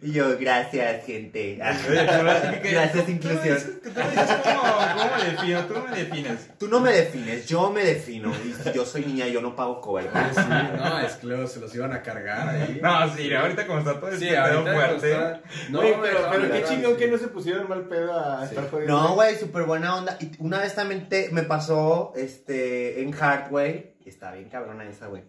[0.00, 1.58] Y yo, gracias, gente.
[1.88, 3.56] Oye, Gracias, inclusión.
[3.56, 6.48] dices- Tú me dices cómo, cómo me defino, tú no me defines.
[6.58, 8.32] Tú no me defines, yo me defino.
[8.44, 10.08] Y si yo soy niña, yo no pago cover.
[10.14, 10.40] Ah, sí,
[10.78, 12.78] no, es que luego se los iban a cargar ahí.
[12.80, 15.10] No, sí, ahorita como está todo el sí, fuerte.
[15.12, 16.98] está- No, Güey, me pero, qué chingón sí.
[16.98, 18.54] que no se pusieron mal pedo a Sí.
[18.54, 18.96] estar jodiendo.
[19.00, 20.16] No, güey, súper buena onda.
[20.20, 23.96] Y una vez también te- me pasó este, en Hardway.
[24.04, 25.22] Está bien cabrona esa, güey.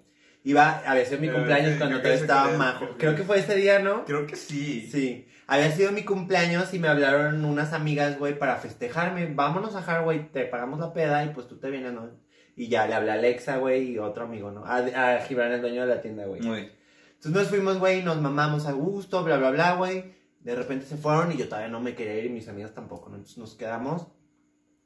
[0.45, 2.85] Iba, había sido mi Eh, cumpleaños sí, cuando todavía estaba majo.
[2.85, 4.05] creo- Creo que fue ese día, ¿no?
[4.05, 4.87] Creo que sí.
[4.91, 5.27] Sí.
[5.47, 9.25] Había sido mi cumpleaños y me hablaron unas amigas, güey, para festejarme.
[9.33, 12.09] Vámonos a Hardway, te pagamos la peda y pues tú te vienes, ¿no?
[12.55, 14.63] Y ya le hablé a Alexa, güey, y otro amigo, ¿no?
[14.65, 16.41] A, a Gibran, el dueño de la tienda, güey.
[16.41, 16.71] Muy bien.
[17.15, 20.13] Entonces nos fuimos, güey, nos mamamos a gusto, bla, bla, bla, güey.
[20.39, 23.09] De repente se fueron y yo todavía no me quería ir y mis amigas tampoco,
[23.09, 23.15] ¿no?
[23.15, 24.07] Entonces nos quedamos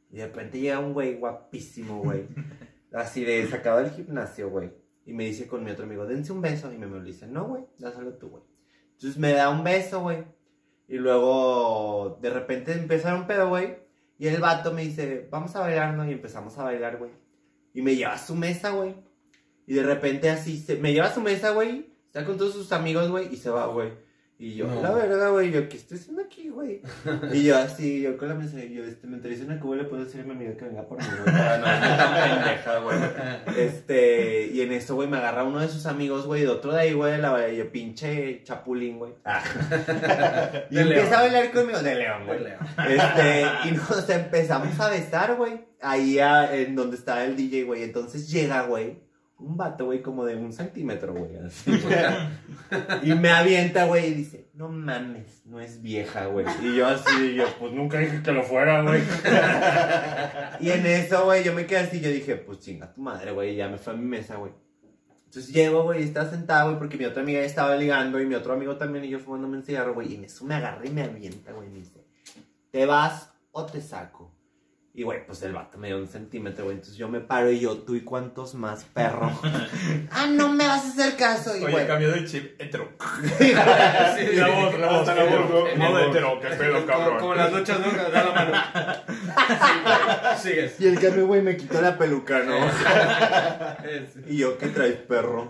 [0.09, 2.23] y de repente llega un güey guapísimo, güey.
[2.93, 4.71] Así de sacado del gimnasio, güey.
[5.09, 6.71] Y me dice con mi otro amigo, dense un beso.
[6.71, 8.43] Y me, me dice, no, güey, dáselo tú, güey.
[8.91, 10.23] Entonces me da un beso, güey.
[10.87, 13.79] Y luego de repente empieza un pedo, güey.
[14.19, 16.07] Y el vato me dice, vamos a bailar, ¿no?
[16.07, 17.09] Y empezamos a bailar, güey.
[17.73, 18.93] Y me lleva a su mesa, güey.
[19.65, 21.91] Y de repente así, se, me lleva a su mesa, güey.
[22.05, 23.33] Está con todos sus amigos, güey.
[23.33, 23.91] Y se va, güey.
[24.41, 24.81] Y yo, No.
[24.81, 26.81] la verdad, güey, yo, ¿qué estoy haciendo aquí, güey?
[27.33, 30.05] Y yo así, yo con la mesa, yo, este, me traes una cuba, le puedo
[30.05, 31.25] decir a mi amiga que venga por mí, güey.
[31.35, 32.97] para no tan pendeja, güey.
[33.57, 36.79] Este, y en esto, güey, me agarra uno de sus amigos, güey, de otro de
[36.79, 39.11] ahí, güey, de la yo, pinche chapulín, güey.
[39.25, 39.43] Ah.
[40.69, 41.13] y De empieza León.
[41.13, 42.39] a bailar conmigo, de león, güey.
[42.87, 45.65] Este, y nos empezamos a besar, güey.
[45.81, 47.83] Ahí a- en donde estaba el DJ, güey.
[47.83, 48.99] Entonces llega, güey,
[49.39, 51.31] un vato, güey, como de un centímetro, güey.
[53.03, 56.45] y me avienta, güey, y dice, no mames, no es vieja, güey.
[56.61, 59.01] Y yo así, yo, pues nunca dije que lo fuera, güey.
[60.59, 63.53] y en eso, güey, yo me quedé así, yo dije, pues chinga tu madre, güey.
[63.53, 64.51] Y ya me fue a mi mesa, güey.
[65.25, 68.25] Entonces llego, güey, y estaba sentado, güey, porque mi otra amiga ya estaba ligando y
[68.25, 70.11] mi otro amigo también y yo fumándome un cigarro, güey.
[70.11, 72.03] Y en eso me agarra y me avienta, güey, y me dice,
[72.71, 74.38] ¿te vas o te saco?
[74.99, 76.75] Y, güey, pues el vato me dio un centímetro, güey.
[76.75, 79.31] Entonces yo me paro y yo, ¿tú y cuántos más, perro?
[80.11, 81.55] ah, no me vas a hacer caso.
[81.55, 82.89] Y, Oye, güey, cambió de chip hetero.
[83.39, 83.53] Sí,
[84.35, 85.85] la voz, la voz, la voz, ¿no?
[85.85, 87.19] Modo hetero, qué pedo, Como, cabrón.
[87.19, 88.11] como las luchas, ¿no?
[88.11, 88.57] Da la mano.
[90.37, 90.81] Sí, Sigues.
[90.81, 92.57] y el cambio, güey, me quitó la peluca, ¿no?
[94.27, 95.47] Y yo, ¿qué traes, perro?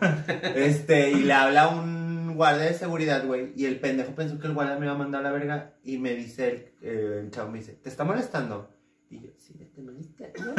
[0.53, 3.51] Este, y le habla un guardia de seguridad, güey.
[3.55, 5.73] Y el pendejo pensó que el guardia me iba a mandar a la verga.
[5.83, 8.78] Y me dice, el, eh, el chavo me dice, ¿te está molestando?
[9.11, 10.53] Y yo, sí, ya te molesté, ¿no?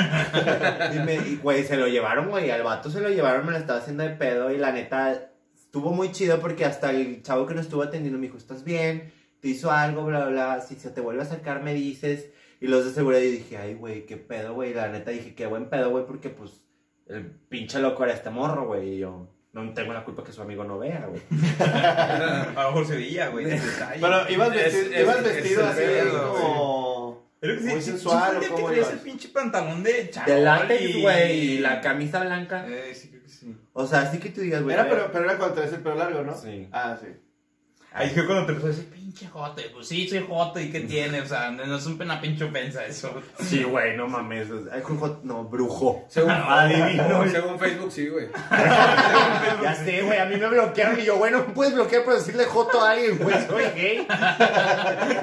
[0.95, 2.51] y, me, y, güey, se lo llevaron, güey.
[2.51, 4.51] Al vato se lo llevaron, me lo estaba haciendo de pedo.
[4.51, 8.27] Y la neta, estuvo muy chido porque hasta el chavo que nos estuvo atendiendo me
[8.27, 9.13] dijo, ¿estás bien?
[9.41, 10.05] ¿Te hizo algo?
[10.05, 10.61] Bla, bla, bla.
[10.63, 12.31] Si se te vuelve a acercar, me dices.
[12.61, 14.75] Y los de seguridad, y dije, ay, güey, qué pedo, güey.
[14.75, 16.51] La neta, dije, qué buen pedo, güey, porque pues
[17.07, 18.95] el pinche loco era este morro, güey.
[18.97, 21.23] Y yo no tengo la culpa que su amigo no vea, güey.
[21.61, 23.47] A lo mejor se veía, güey.
[24.01, 26.90] Pero ibas Es- vestido, es- ibas es vestido así como...
[27.41, 28.93] Pero que sí, muy sí, sensual, sí fue el ¿o día que cómo traías ibas?
[28.99, 32.67] el pinche pantalón de charol De látex, y- güey, y la camisa blanca.
[32.69, 33.57] Eh, sí, creo que sí.
[33.73, 34.75] O sea, así que tú digas, güey.
[34.75, 36.35] Era, pero, pero era cuando traes el pelo largo, ¿no?
[36.37, 36.69] Sí.
[36.71, 37.07] Ah, sí.
[37.93, 39.63] Ahí fue cuando te empezó a decir, pinche jote.
[39.75, 41.21] Pues sí, soy jote, ¿y qué tiene?
[41.21, 43.21] O sea, no es una pinche ofensa eso.
[43.41, 44.47] Sí, güey, no mames.
[44.73, 46.05] Ay, jujo- no, brujo.
[46.09, 47.29] Según, Adivino.
[47.31, 48.29] según Facebook, sí, güey.
[49.63, 52.45] Ya sé, güey, a mí me bloquearon y yo, bueno, no puedes bloquear por decirle
[52.45, 54.07] joto a alguien, güey, soy gay.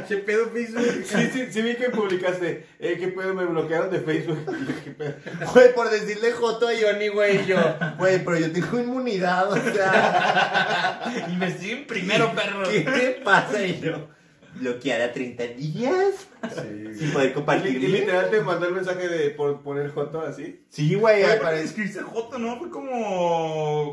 [0.08, 0.84] ¿Qué pedo Facebook?
[1.06, 4.45] Sí, sí, sí vi que publicaste, eh, qué pedo, me bloquearon de Facebook.
[4.47, 5.13] Y yo, ¿Qué pedo?
[5.53, 7.58] Güey, por decirle joto a Johnny, güey, y yo,
[7.97, 12.57] güey, pero yo tengo inmunidad, o sea, Investiguen primero, perro.
[12.70, 13.63] ¿Qué te pasa?
[13.65, 14.08] Y yo,
[14.56, 17.76] bloqueada 30 días Sí, sin poder compartir.
[17.84, 20.63] y literal te mandó el mensaje de por poner joto así.
[20.70, 22.58] Sí, güey, para escribirse joto, ¿no?
[22.58, 23.91] Fue como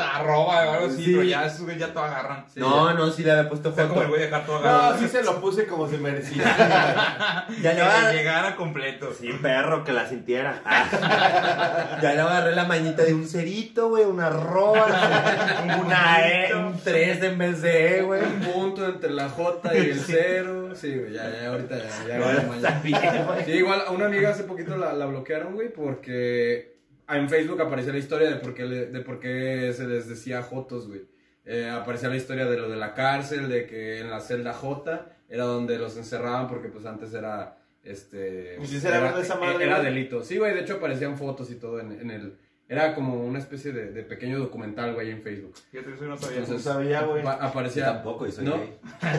[0.00, 1.12] arroba o algo así, Sí.
[1.12, 2.44] pero ya esos güeyes ya todo agarran.
[2.56, 4.92] No, no, sí le había puesto O sea, como el güey dejar todo agarrado.
[4.94, 6.44] No, sí se lo puse como se merecía.
[7.62, 9.12] Ya le Que va llegara completo.
[9.18, 10.62] Sí, perro, que la sintiera.
[12.02, 14.86] ya le agarré la mañita de un cerito, güey, una arroba,
[15.84, 18.22] una E, un 3 en vez de E, güey.
[18.22, 20.74] Un punto entre la J y el cero.
[20.74, 22.06] Sí, güey, ya, ya, ahorita ya.
[22.18, 23.44] ya, está bien, güey.
[23.44, 26.79] Sí, igual a una amiga hace poquito la, la bloquearon, güey, porque
[27.16, 30.42] en Facebook aparecía la historia de por qué, le- de por qué se les decía
[30.42, 31.02] Jotos, güey.
[31.44, 35.06] Eh, aparecía la historia de lo de la cárcel, de que en la celda J
[35.28, 38.58] era donde los encerraban porque pues antes era, este...
[38.62, 40.22] ¿Y si era, esa madre, Era delito.
[40.22, 42.38] Sí, güey, de hecho aparecían fotos y todo en, en el...
[42.72, 45.54] Era como una especie de, de pequeño documental, güey, en Facebook.
[45.72, 46.40] Eso no sabía.
[46.48, 47.20] No sabía, güey.
[47.22, 47.86] apa- aparecía...
[47.86, 48.58] Tampoco, y soy ¿No?
[48.58, 48.78] gay.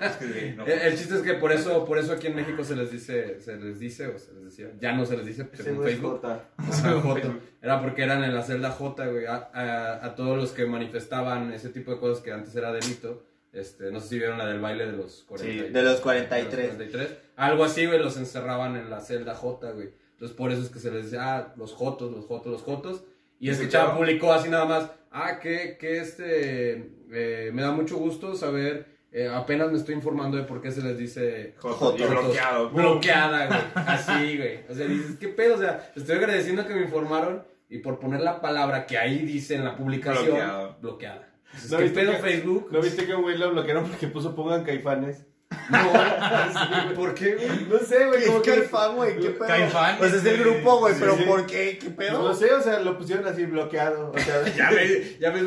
[0.00, 0.64] Es que, no.
[0.66, 3.40] El, el chiste es que por eso, por eso aquí en México se les dice,
[3.40, 6.20] se les dice, o se les decía, ya no se les dice, güey es Facebook.
[6.56, 7.34] Ajá, Joto.
[7.60, 11.52] Era porque eran en la celda J, güey, a, a- a todos los que manifestaban
[11.52, 13.24] ese tipo de cosas que antes era delito.
[13.52, 16.78] Este, no sé si vieron la del baile de los 40, Sí, de los 43.
[16.78, 17.18] de los 43.
[17.36, 19.90] Algo así, güey, los encerraban en la celda J, güey.
[20.22, 23.02] Entonces por eso es que se les decía, ah, los Jotos, los Jotos, los Jotos.
[23.40, 23.96] Y este claro.
[23.96, 29.26] publicó así nada más, ah, que, que este, eh, me da mucho gusto saber, eh,
[29.26, 32.70] apenas me estoy informando de por qué se les dice Joto, y bloqueado.
[32.72, 33.60] bloqueada, güey.
[33.74, 34.60] Así, güey.
[34.70, 35.56] O sea, dices, ¿qué pedo?
[35.56, 39.56] O sea, estoy agradeciendo que me informaron y por poner la palabra que ahí dice
[39.56, 40.76] en la publicación, Bloqueado.
[40.80, 41.28] bloqueada.
[41.52, 42.68] Dices, ¿No ¿Qué viste pedo que- Facebook?
[42.70, 45.26] ¿No viste que un güey lo bloquearon porque puso pongan caifanes?
[45.70, 47.66] No, ¿por qué, güey?
[47.68, 48.24] No sé, güey.
[48.24, 49.18] ¿Qué que- caifán, güey?
[49.18, 49.46] ¿Qué pedo?
[49.46, 51.22] Caifán, Pues es el este, grupo, güey, sí, pero sí.
[51.24, 51.78] ¿por qué?
[51.78, 52.34] ¿Qué Pues no pedo?
[52.34, 54.10] sé, o sea, lo pusieron así bloqueado.
[54.12, 55.42] O sea, Ya ves, ya ves,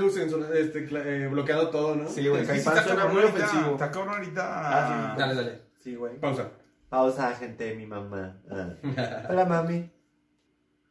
[0.53, 2.07] este, eh, bloqueado todo, ¿no?
[2.09, 3.71] Sí, güey, sí caifán está suena muy ahorita, ofensivo.
[3.73, 4.43] Está cabrón ahorita.
[4.45, 5.61] Ah, Dale, dale.
[5.83, 6.19] Sí, güey.
[6.19, 6.49] Pausa.
[6.89, 8.37] Pausa, gente, mi mamá.
[8.49, 8.69] Ah.
[9.29, 9.91] Hola, mami.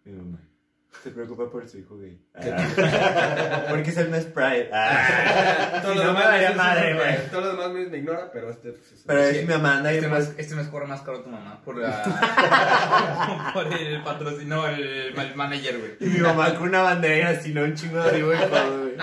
[0.05, 0.39] Mi mamá.
[1.03, 2.19] Se preocupa por su hijo gay.
[2.35, 3.67] Ah.
[3.69, 4.71] Porque es el mes Pride.
[4.73, 5.79] Ah.
[5.83, 8.73] Todos Si los no me demás me- madre, demás me, me ignora, pero este.
[8.73, 9.37] Pues, es- Pero Sí.
[9.37, 10.33] es mi mamá, Este más.
[10.39, 12.03] este mes cobra más caro tu mamá por, la,
[13.55, 15.93] por el patrocinio, el, el manager, güey.
[16.01, 18.95] Y mi mamá con una bandera así, no un chingo de todo, güey.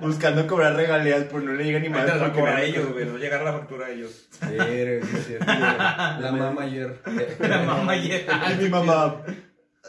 [0.00, 2.08] Buscando cobrar regalías, pues no le llega ni más.
[2.08, 3.04] a porque cobrar a ellos, güey.
[3.08, 4.26] A llegar la factura a ellos.
[4.30, 5.44] Sí, sí, es cierto.
[5.46, 6.98] La mamá ayer.
[7.40, 8.26] La mamá ayer.
[8.30, 9.16] Ay, mi mamá.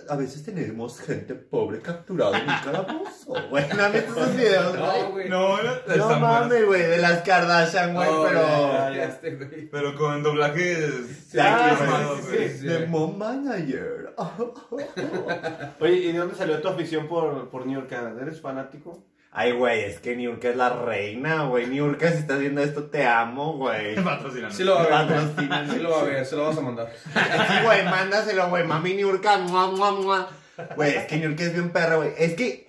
[0.10, 3.34] A veces tenemos gente pobre capturada en un calabozo.
[3.50, 4.90] Güey, ¿no han visto esos videos, güey?
[4.90, 5.30] No, güey.
[5.30, 8.42] No, no, No mames, güey, de las Kardashian, güey, Oh, pero...
[8.42, 9.70] ya, ya, este, güey.
[9.70, 11.26] Pero con doblajes.
[11.30, 12.50] Sí, ah, armados, sí, güey.
[12.50, 12.68] sí, sí.
[12.68, 14.14] De Mom Manager.
[15.80, 17.92] Oye, ¿y de dónde salió tu afición por, por New York?
[18.22, 19.04] ¿Eres fanático?
[19.38, 21.68] Ay, güey, es que Niurka es la reina, güey.
[21.68, 23.96] Niurka, si estás viendo esto, te amo, güey.
[24.52, 25.18] Sí lo va a ver.
[25.18, 25.74] Patrocínanos.
[25.76, 26.94] Sí lo va a ver, se lo vas a mandar.
[27.14, 28.64] Sí, güey, mándaselo, güey.
[28.64, 30.30] Mami Niurka, mua, mua, mua.
[30.78, 32.12] Güey, es que Niurka es bien perra, güey.
[32.18, 32.66] Es que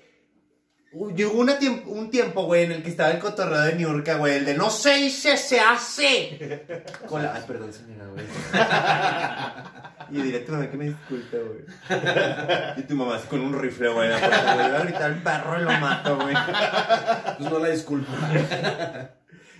[0.92, 4.16] uh, llegó una tiemp- un tiempo, güey, en el que estaba el cotorreo de Niurka,
[4.16, 4.34] güey.
[4.38, 6.82] El de no se dice, se hace.
[7.08, 7.32] Con la...
[7.34, 8.26] Ay, perdón, señora, güey.
[10.10, 11.60] Y diré a tu mamá que me disculpe, güey.
[12.76, 14.08] Y tu mamá así con un rifle, güey.
[14.08, 14.20] güey.
[14.20, 16.34] Iba a gritar el perro y lo mato, güey.
[17.38, 18.12] Pues no la disculpo.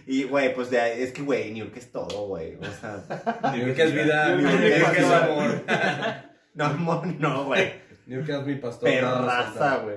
[0.09, 2.55] Y, güey, pues de, es que, güey, New York es todo, güey.
[2.55, 5.63] O sea, New York es vida, New New York York es amor.
[6.55, 7.73] no, amor, no, güey.
[8.07, 8.89] New York es mi pastor.
[8.89, 9.97] Perraza, güey.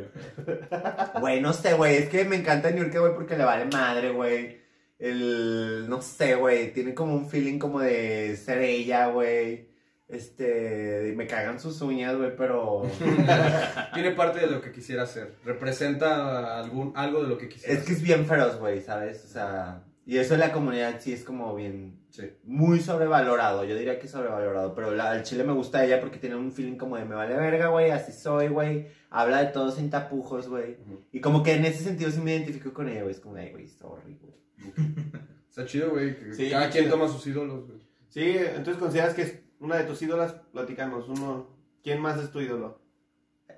[1.19, 1.97] Güey, no sé, güey.
[1.97, 4.59] Es que me encanta New York, güey, porque le vale madre, güey.
[4.97, 6.73] El, no sé, güey.
[6.73, 9.68] Tiene como un feeling como de ser ella, güey.
[10.09, 12.81] Este, me cagan sus uñas, güey, pero...
[13.93, 15.35] Tiene parte de lo que quisiera hacer.
[15.45, 19.23] Representa algún, algo de lo que quisiera Es que es bien feroz, güey, ¿sabes?
[19.23, 21.99] O sea, y eso en la comunidad sí es como bien...
[22.09, 22.23] Sí.
[22.43, 23.63] muy sobrevalorado.
[23.65, 24.73] Yo diría que sobrevalorado.
[24.73, 27.35] Pero la, al chile me gusta ella porque tiene un feeling como de me vale
[27.35, 27.91] verga, güey.
[27.91, 28.87] Así soy, güey.
[29.11, 30.77] Habla de todo sin tapujos, güey.
[30.81, 31.05] Ujú.
[31.11, 33.13] Y como que en ese sentido sí me identifico con ella, güey.
[33.13, 34.33] Es como, ay, güey, sorry, güey.
[35.49, 36.17] Está chido, güey.
[36.33, 36.97] Sí, cada quien chido.
[36.97, 37.79] toma sus ídolos, güey.
[38.07, 41.47] Sí, entonces consideras que es una de tus ídolas, platícanos, uno,
[41.83, 42.79] ¿quién más es tu ídolo?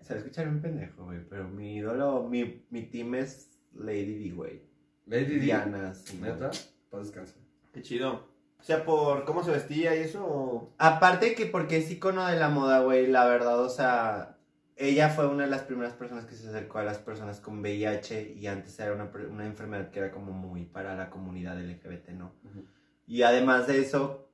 [0.01, 1.19] Se va a escuchar un pendejo, güey.
[1.29, 4.61] Pero mi ídolo, mi, mi team es Lady D, güey.
[5.05, 5.39] Lady Di.
[5.39, 6.17] Diana, sí.
[6.21, 6.51] Neta,
[6.89, 7.41] para descansar.
[7.71, 8.31] Qué chido.
[8.59, 10.73] O sea, por cómo se vestía y eso, o...
[10.77, 14.37] Aparte que porque es icono de la moda, güey, la verdad, o sea,
[14.75, 18.33] ella fue una de las primeras personas que se acercó a las personas con VIH
[18.33, 22.33] y antes era una, una enfermedad que era como muy para la comunidad LGBT, ¿no?
[22.43, 22.65] Ujú.
[23.07, 24.30] Y además de eso,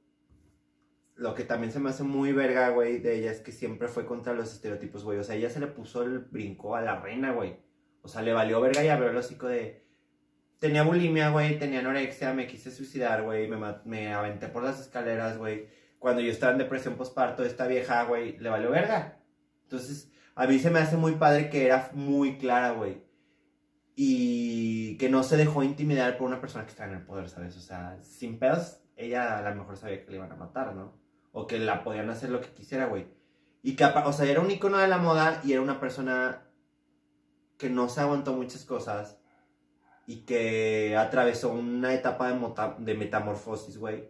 [1.17, 4.05] lo que también se me hace muy verga, güey, de ella es que siempre fue
[4.05, 5.17] contra los estereotipos, güey.
[5.17, 7.57] O sea, ella se le puso el brinco a la reina, güey.
[8.03, 9.85] O sea, le valió verga y abrió el hocico de...
[10.59, 15.37] Tenía bulimia, güey, tenía anorexia, me quise suicidar, güey, me, me aventé por las escaleras,
[15.37, 15.67] güey.
[15.99, 19.19] Cuando yo estaba en depresión postparto, esta vieja, güey, le valió verga.
[19.63, 23.03] Entonces, a mí se me hace muy padre que era muy clara, güey.
[23.95, 27.57] Y que no se dejó intimidar por una persona que estaba en el poder, ¿sabes?
[27.57, 31.06] O sea, sin pedos, ella a lo mejor sabía que le iban a matar, ¿no?
[31.31, 33.05] O que la podían hacer lo que quisiera, güey.
[33.63, 36.43] Y que, apa- o sea, era un icono de la moda y era una persona
[37.57, 39.19] que no se aguantó muchas cosas
[40.05, 44.09] y que atravesó una etapa de, mota- de metamorfosis, güey,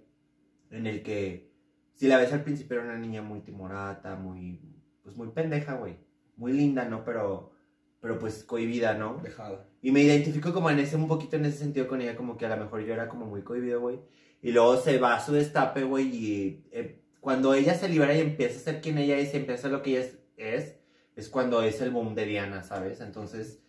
[0.69, 1.51] en el que,
[1.93, 4.61] si la ves al principio era una niña muy timorata, muy,
[5.01, 5.97] pues muy pendeja, güey,
[6.35, 7.03] muy linda, ¿no?
[7.03, 7.51] Pero,
[7.99, 9.17] pero pues cohibida, ¿no?
[9.23, 9.65] Dejada.
[9.81, 12.45] Y me identifico como en ese, un poquito en ese sentido con ella, como que
[12.45, 13.99] a lo mejor yo era como muy cohibido, güey.
[14.41, 18.21] Y luego se va a su destape, güey, y eh, cuando ella se libera y
[18.21, 20.77] empieza a ser quien ella es y empieza a ser lo que ella es,
[21.13, 23.01] es, cuando es el boom de Diana, ¿sabes?
[23.01, 23.61] Entonces,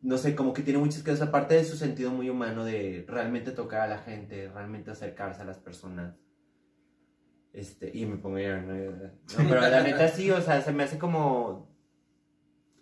[0.00, 3.50] no sé, como que tiene muchas cosas, aparte de su sentido muy humano de realmente
[3.50, 6.16] tocar a la gente, realmente acercarse a las personas.
[7.52, 8.74] Este, y me pongo a llorar, ¿no?
[8.74, 9.10] No,
[9.46, 11.70] pero la neta sí, o sea, se me hace como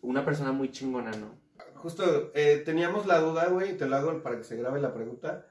[0.00, 1.40] una persona muy chingona, ¿no?
[1.74, 4.94] Justo, eh, teníamos la duda, güey, y te lo hago para que se grabe la
[4.94, 5.44] pregunta.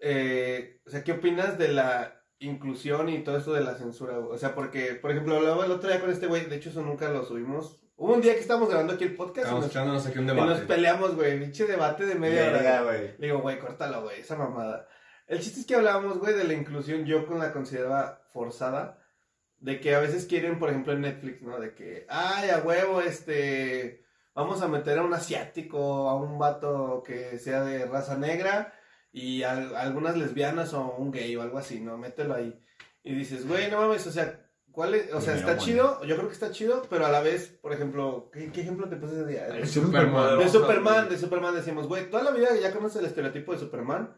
[0.00, 4.32] Eh, o sea, ¿qué opinas de la inclusión y todo esto de la censura, güey?
[4.34, 6.82] O sea, porque, por ejemplo, hablaba el otro día con este güey, de hecho eso
[6.82, 7.82] nunca lo subimos.
[7.96, 10.24] Hubo un día que estábamos grabando aquí el podcast y Estamos nos, echándonos aquí un
[10.24, 10.66] y nos debate.
[10.66, 12.82] peleamos, güey, pinche debate de media hora.
[12.82, 13.14] güey.
[13.18, 14.86] Le digo, güey, córtalo, güey, esa mamada.
[15.26, 18.98] El chiste es que hablábamos, güey, de la inclusión, yo con la consideraba forzada,
[19.58, 21.58] de que a veces quieren, por ejemplo, en Netflix, ¿no?
[21.58, 27.02] De que, ay, a huevo, este, vamos a meter a un asiático, a un vato
[27.04, 28.74] que sea de raza negra,
[29.16, 31.96] y algunas lesbianas o un gay o algo así, ¿no?
[31.96, 32.54] Mételo ahí.
[33.02, 35.10] Y dices, güey, no mames, o sea, ¿cuál es?
[35.14, 35.62] O sea, Primero, está bueno.
[35.62, 38.90] chido, yo creo que está chido, pero a la vez, por ejemplo, ¿qué, qué ejemplo
[38.90, 39.46] te puse ese día?
[39.46, 40.38] El Superman.
[40.38, 44.14] De Superman, de Superman decimos, güey, toda la vida ya conoces el estereotipo de Superman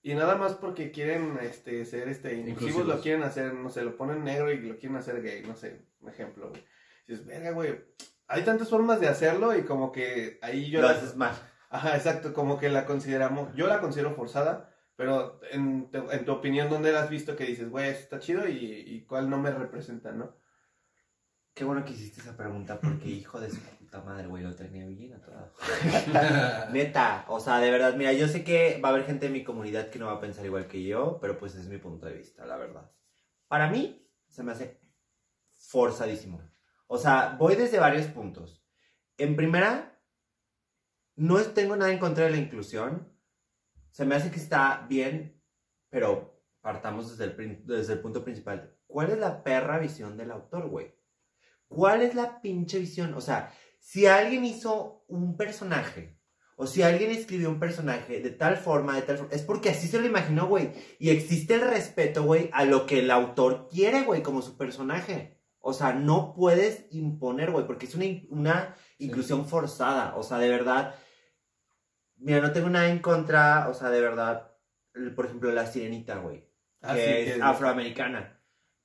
[0.00, 2.86] y nada más porque quieren este ser este inclusivos Inclusivos.
[2.86, 5.82] lo quieren hacer, no sé, lo ponen negro y lo quieren hacer gay, no sé,
[6.00, 6.62] un ejemplo, güey.
[7.08, 7.80] Dices, verga, güey,
[8.28, 11.34] hay tantas formas de hacerlo y como que ahí yo Lo haces mal.
[11.70, 16.32] Ajá, exacto, como que la consideramos, yo la considero forzada, pero en, tu- en tu
[16.32, 18.54] opinión, ¿dónde la has visto que dices, güey, esto está chido y,
[18.86, 20.36] y cuál no me representa, no?
[21.54, 24.84] Qué bueno que hiciste esa pregunta porque hijo de su puta madre, güey, lo tenía
[24.86, 25.52] bien a toda.
[26.72, 29.42] Neta, o sea, de verdad, mira, yo sé que va a haber gente en mi
[29.42, 32.12] comunidad que no va a pensar igual que yo, pero pues es mi punto de
[32.12, 32.90] vista, la verdad.
[33.48, 34.78] Para mí, se me hace
[35.54, 36.40] forzadísimo.
[36.88, 38.62] O sea, voy desde varios puntos.
[39.16, 39.95] En primera,
[41.16, 43.12] no tengo nada en contra de la inclusión.
[43.90, 45.42] Se me hace que está bien,
[45.88, 48.76] pero partamos desde el, desde el punto principal.
[48.86, 50.94] ¿Cuál es la perra visión del autor, güey?
[51.68, 53.14] ¿Cuál es la pinche visión?
[53.14, 56.20] O sea, si alguien hizo un personaje,
[56.56, 59.88] o si alguien escribió un personaje de tal forma, de tal forma, es porque así
[59.88, 60.72] se lo imaginó, güey.
[60.98, 65.38] Y existe el respeto, güey, a lo que el autor quiere, güey, como su personaje.
[65.60, 70.16] O sea, no puedes imponer, güey, porque es una, una inclusión forzada.
[70.16, 70.94] O sea, de verdad.
[72.18, 74.52] Mira, no tengo nada en contra, o sea, de verdad.
[75.14, 76.48] Por ejemplo, la sirenita, güey
[76.80, 78.40] Ah, que es que- afroamericana.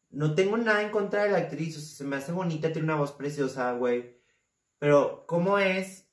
[0.10, 2.86] No tengo nada en contra de la actriz, o sea, se me hace bonita, tiene
[2.86, 4.18] una voz preciosa, güey.
[4.78, 6.12] Pero, ¿cómo es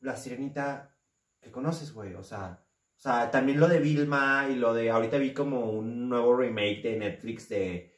[0.00, 0.96] la sirenita
[1.40, 2.14] que conoces, güey?
[2.14, 2.64] O sea,
[2.96, 4.90] o sea, también lo de Vilma y lo de.
[4.90, 7.94] Ahorita vi como un nuevo remake de Netflix de,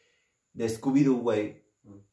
[0.52, 1.64] de Scooby-Doo, güey.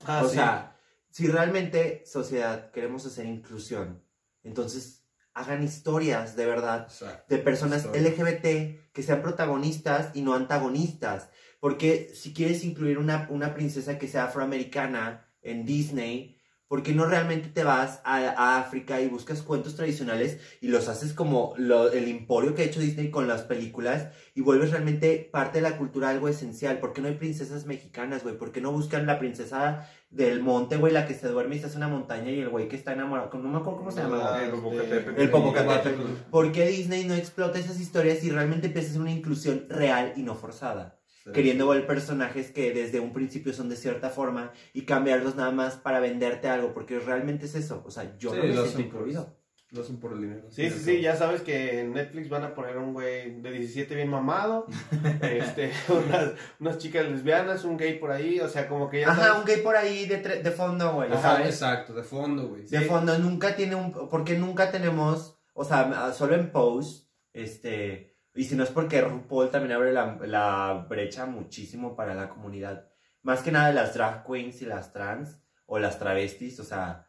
[0.05, 0.35] Ah, o sí.
[0.35, 0.79] sea,
[1.09, 4.01] si realmente, sociedad, queremos hacer inclusión,
[4.43, 4.98] entonces
[5.33, 7.35] hagan historias de verdad Exacto.
[7.35, 8.09] de personas Historia.
[8.09, 11.29] LGBT que sean protagonistas y no antagonistas.
[11.59, 16.38] Porque si quieres incluir una, una princesa que sea afroamericana en Disney,
[16.69, 20.87] ¿por qué no realmente te vas a, a África y buscas cuentos tradicionales y los
[20.87, 25.27] haces como lo- el emporio que ha hecho Disney con las películas y vuelves realmente
[25.33, 26.79] parte de la cultura algo esencial?
[26.79, 28.37] ¿Por qué no hay princesas mexicanas, güey?
[28.37, 31.65] ¿Por qué no buscan la princesa del monte, güey, la que se duerme y se
[31.65, 33.31] hace una montaña y el güey que está enamorado?
[33.33, 34.21] No me acuerdo cómo se llama.
[34.23, 35.21] Ah, El este, Popocatépetl.
[35.21, 36.01] El Popocatépetl.
[36.29, 40.13] ¿Por qué Disney no explota esas historias y realmente empieza a hacer una inclusión real
[40.15, 40.98] y no forzada?
[41.33, 45.75] Queriendo ver personajes que desde un principio son de cierta forma y cambiarlos nada más
[45.75, 47.83] para venderte algo, porque realmente es eso.
[47.85, 49.35] O sea, yo Sí, no me lo siento incluido.
[49.71, 50.49] Lo hacen por el dinero.
[50.49, 53.93] Sí, sí, sí, ya sabes que en Netflix van a poner un güey de 17
[53.93, 54.65] bien mamado,
[55.21, 59.21] este, unas, unas chicas lesbianas, un gay por ahí, o sea, como que ya Ajá,
[59.27, 59.39] sabes.
[59.41, 61.49] un gay por ahí de, tre- de fondo, güey, Ajá, ¿sabes?
[61.49, 62.65] exacto, de fondo, güey.
[62.65, 63.91] De fondo, nunca tiene un...
[64.09, 67.03] Porque nunca tenemos, o sea, solo en Pose,
[67.33, 68.17] este...
[68.39, 72.87] Y si no es porque RuPaul también abre la, la brecha muchísimo para la comunidad.
[73.21, 77.05] Más que nada de las drag queens y las trans, o las travestis, o sea...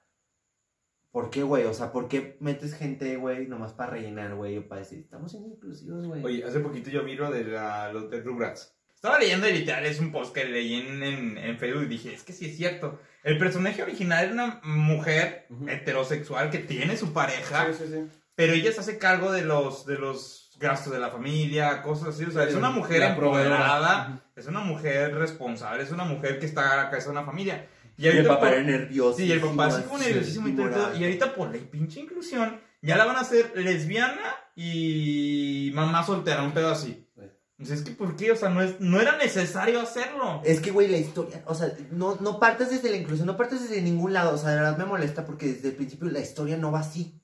[1.13, 1.65] ¿Por qué, güey?
[1.67, 4.59] O sea, ¿por qué metes gente, güey, nomás para rellenar, güey?
[4.59, 6.25] O para decir, estamos siendo inclusivos, güey.
[6.25, 8.77] Oye, hace poquito yo vi lo de la, los de Rugrats.
[8.95, 12.25] Estaba leyendo literal es un post que leí en, en, en Facebook y dije, es
[12.25, 12.99] que sí es cierto.
[13.23, 18.09] El personaje original era una mujer heterosexual que tiene su pareja, Sí, sí, sí.
[18.35, 22.25] pero ella se hace cargo de los, de los gastos de la familia, cosas así.
[22.25, 23.17] O sea, es una mujer La
[24.37, 27.67] es una mujer responsable, es una mujer que está a la cabeza de una familia.
[27.97, 29.17] Y Y el papá por- era nervioso.
[29.19, 33.05] Sí, el papá así como nerviosísimo y todo, ahorita por la pinche inclusión, ya la
[33.05, 34.21] van a hacer lesbiana
[34.55, 37.07] y mamá soltera, un pedo así.
[37.15, 37.23] Sí.
[37.59, 38.33] Entonces, es que ¿por qué?
[38.33, 40.41] O sea, no, es, no era necesario hacerlo.
[40.45, 43.69] Es que, güey, la historia, o sea, no, no partes desde la inclusión, no partes
[43.69, 46.57] desde ningún lado, o sea, de verdad me molesta porque desde el principio la historia
[46.57, 47.20] no va así.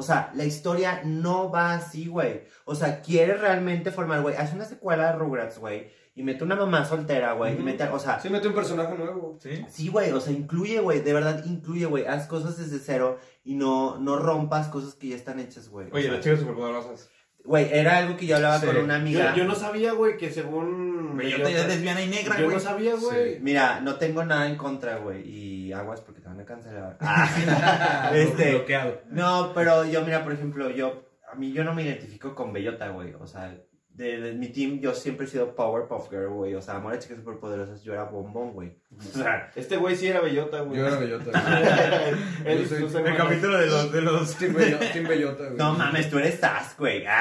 [0.00, 2.42] O sea, la historia no va así, güey.
[2.64, 6.56] O sea, quieres realmente formar, güey, haz una secuela de Rugrats, güey, y mete una
[6.56, 9.38] mamá soltera, güey, y mete, o sea, Sí, mete un personaje nuevo.
[9.40, 9.64] ¿Sí?
[9.68, 13.54] sí, güey, o sea, incluye, güey, de verdad incluye, güey, haz cosas desde cero y
[13.54, 15.88] no, no rompas cosas que ya están hechas, güey.
[15.92, 17.10] Oye, las chicas superpoderosas.
[17.42, 18.66] Güey, era algo que yo hablaba Sí.
[18.66, 19.34] con una Yo, amiga.
[19.34, 21.16] yo no sabía, güey, que según...
[21.16, 22.56] Bellota ya es lesbiana y negra, Yo güey.
[22.56, 23.40] no sabía, güey.
[23.40, 26.96] Mira, no tengo nada en contra, güey, y aguas porque te van a cancelar.
[27.00, 29.00] Ah, este, Bloqueado.
[29.10, 32.88] No, pero yo, mira, por ejemplo, yo, a mí yo no me identifico con Bellota,
[32.88, 33.14] güey.
[33.14, 33.54] O sea,
[33.90, 36.54] de, de mi team yo siempre he sido Powerpuff Girl, güey.
[36.54, 38.78] O sea, amor a chicas superpoderosas, yo era bombón, güey.
[38.96, 40.78] O sea, Este güey sí era bellota, güey.
[40.78, 41.30] Yo era bellota.
[42.68, 43.92] Soy- El capítulo de los...
[43.92, 44.36] De los...
[44.36, 45.56] Team Bello- Team Bellota, güey.
[45.58, 47.04] no mames, tú eres Sass, güey.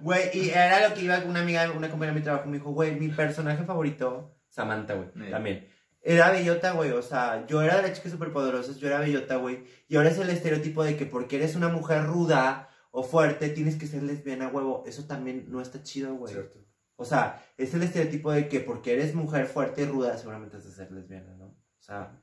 [0.00, 2.70] Güey, y era lo que iba una amiga, una compañera de mi trabajo, me dijo,
[2.70, 5.30] güey, mi personaje favorito, Samantha, güey, Sí.
[5.30, 5.66] también.
[6.06, 9.64] Era bellota, güey, o sea, yo era de las chicas superpoderosas, yo era bellota, güey.
[9.88, 13.76] Y ahora es el estereotipo de que porque eres una mujer ruda o fuerte, tienes
[13.76, 14.84] que ser lesbiana, huevo.
[14.86, 16.34] Eso también no está chido, güey.
[16.34, 16.64] Cierto.
[16.96, 20.64] O sea, es el estereotipo de que porque eres mujer fuerte y ruda, seguramente has
[20.64, 21.46] de ser lesbiana, ¿no?
[21.46, 22.20] O sea,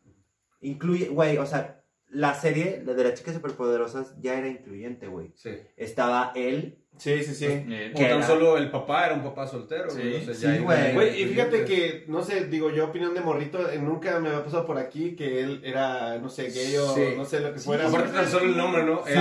[0.62, 5.34] incluye, güey, o sea, la serie la de las chicas superpoderosas ya era incluyente, güey.
[5.36, 5.58] Sí.
[5.76, 7.46] Estaba él, Sí, sí, sí.
[7.46, 8.28] Eh, O ¿Qué tan era?
[8.28, 10.18] solo el papá era un papá soltero, Sí, güey.
[10.18, 10.80] O sea, sí, ya güey.
[10.82, 14.30] iba- Güey, y fíjate que, no sé, digo yo, opinión de morrito, eh, nunca me
[14.30, 17.02] había pasado por aquí que él era, no sé, gay o Sí.
[17.18, 17.88] no sé lo que Sí, fuera.
[17.88, 19.02] Aparte tan solo el nombre, ¿no?
[19.08, 19.20] El-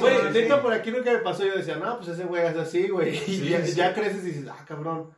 [0.00, 1.44] Güey, neta, por aquí nunca me pasó.
[1.44, 3.10] Yo decía, no, pues ese güey es así, güey.
[3.26, 3.74] Y Sí, ya, sí.
[3.74, 5.10] ya creces y dices, ah, cabrón.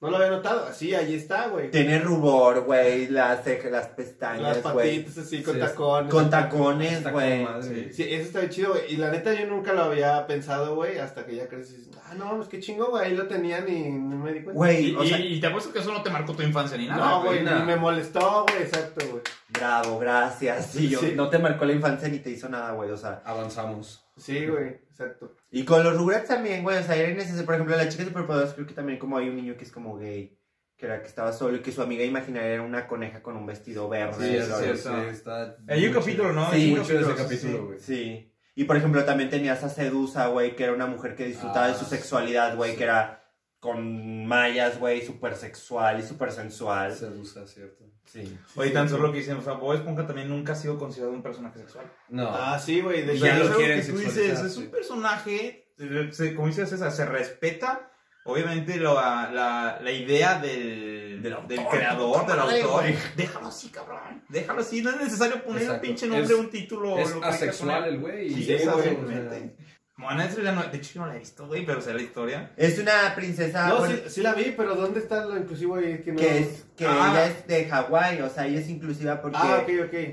[0.00, 0.72] No lo había notado.
[0.72, 1.70] Sí, ahí está, güey.
[1.70, 5.00] Tiene rubor, güey, las cejas, las Las pestañas, güey.
[5.02, 6.10] patitas así con Sí, tacones.
[6.10, 7.44] Con tacones, Está con güey.
[7.44, 7.92] madre.
[7.92, 8.94] Sí, eso está bien chido, güey.
[8.94, 11.90] Y la neta yo nunca lo había pensado, güey, hasta que ya crecí.
[12.08, 13.04] Ah, no, pues qué chingo, güey.
[13.08, 14.56] Ahí lo tenían y no me di cuenta.
[14.58, 16.78] Güey, Y, o sea, y- y te apuesto que eso no te marcó tu infancia
[16.78, 17.04] ni nada.
[17.06, 17.60] no, güey, nada.
[17.60, 19.22] ni me molestó, güey, exacto, güey.
[19.50, 20.66] bravo, gracias.
[20.72, 21.12] Sí, yo, Sí.
[21.14, 23.22] no te marcó la infancia ni te hizo nada, güey, o sea.
[23.26, 24.02] Avanzamos.
[24.16, 25.36] Sí, güey, exacto.
[25.50, 28.54] Y con los Rugrats también, güey, o sea, eran necesarios, por ejemplo, la chica superpoderosa,
[28.54, 30.38] creo que también como hay un niño que es como gay,
[30.76, 33.46] que era que estaba solo y que su amiga imaginaria era una coneja con un
[33.46, 34.44] vestido verde.
[34.46, 35.56] Sí, sí, sí, está.
[35.68, 36.32] Hay un capítulo.
[36.32, 36.50] ¿no?
[36.52, 37.78] Sí, muy chido ese capítulo, güey.
[37.80, 38.32] Sí.
[38.54, 41.74] Y por ejemplo, también tenías a Sedusa, güey, que era una mujer que disfrutaba de
[41.74, 42.76] su Ah, sexualidad, güey, sí.
[42.78, 43.19] que era
[43.60, 46.94] con mallas, güey, súper sexual y súper sensual.
[46.94, 47.84] Sedusa, cierto.
[48.06, 48.36] Sí.
[48.56, 51.14] Oye, tan solo lo que dicen, o sea, Bob Esponja también nunca ha sido considerado
[51.14, 51.84] un personaje sexual.
[52.08, 52.28] No.
[52.32, 53.02] Ah, sí, güey.
[53.02, 55.72] De ya lo quieren que tú dices, sexualizar, es un personaje,
[56.10, 57.92] se- como dices César, se respeta,
[58.24, 62.84] obviamente, la, la, la idea del, Del autor, del creador, del autor.
[63.16, 64.24] Déjalo así, cabrón.
[64.28, 65.80] Déjalo así, no es necesario poner Exacto.
[65.82, 66.98] un pinche nombre, Es- un título.
[66.98, 68.26] Es lo que asexual el güey.
[68.26, 69.56] y Sí, Sí, exactamente.
[70.00, 72.00] Moana es la no- de hecho yo no la he visto, güey, pero sé la
[72.02, 72.50] historia.
[72.56, 75.98] Es una princesa No, bueno, sí, sí la vi, pero ¿dónde está lo inclusivo ahí?
[76.02, 76.18] Que, no...
[76.18, 77.08] que, es, que Ah.
[77.12, 79.62] ella es de Hawái, o sea, ella es inclusiva porque, Ah,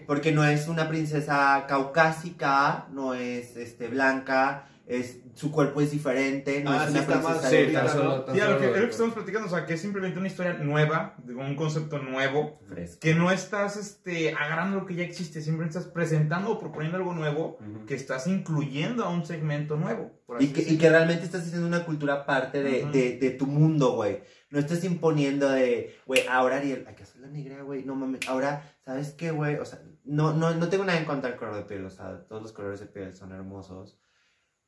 [0.06, 6.64] porque no es una princesa caucásica, no es este blanca, es, su cuerpo es diferente,
[6.64, 8.00] no Ah, es sí una está más princesa Sí, de Sí, tan claro.
[8.00, 10.54] solo, tan Sí, a lo que, estamos platicando, o sea, que es simplemente una historia
[10.56, 12.98] nueva, un concepto nuevo, fresca.
[13.00, 17.14] que no estás este, agarrando lo que ya existe, simplemente estás presentando o proponiendo algo
[17.14, 20.12] nuevo, que estás incluyendo a un segmento nuevo.
[20.26, 23.94] por Y que, y que realmente estás haciendo una cultura parte de, de tu mundo,
[23.94, 24.22] güey.
[24.50, 27.84] No estás imponiendo de, güey, ahora Ariel, hay que hacer la negra, güey.
[27.84, 29.56] No mames, ahora, ¿sabes qué, güey?
[29.58, 32.26] O sea, no, no, no tengo nada en contra del color de piel, o sea,
[32.30, 34.00] todos los colores de piel son hermosos.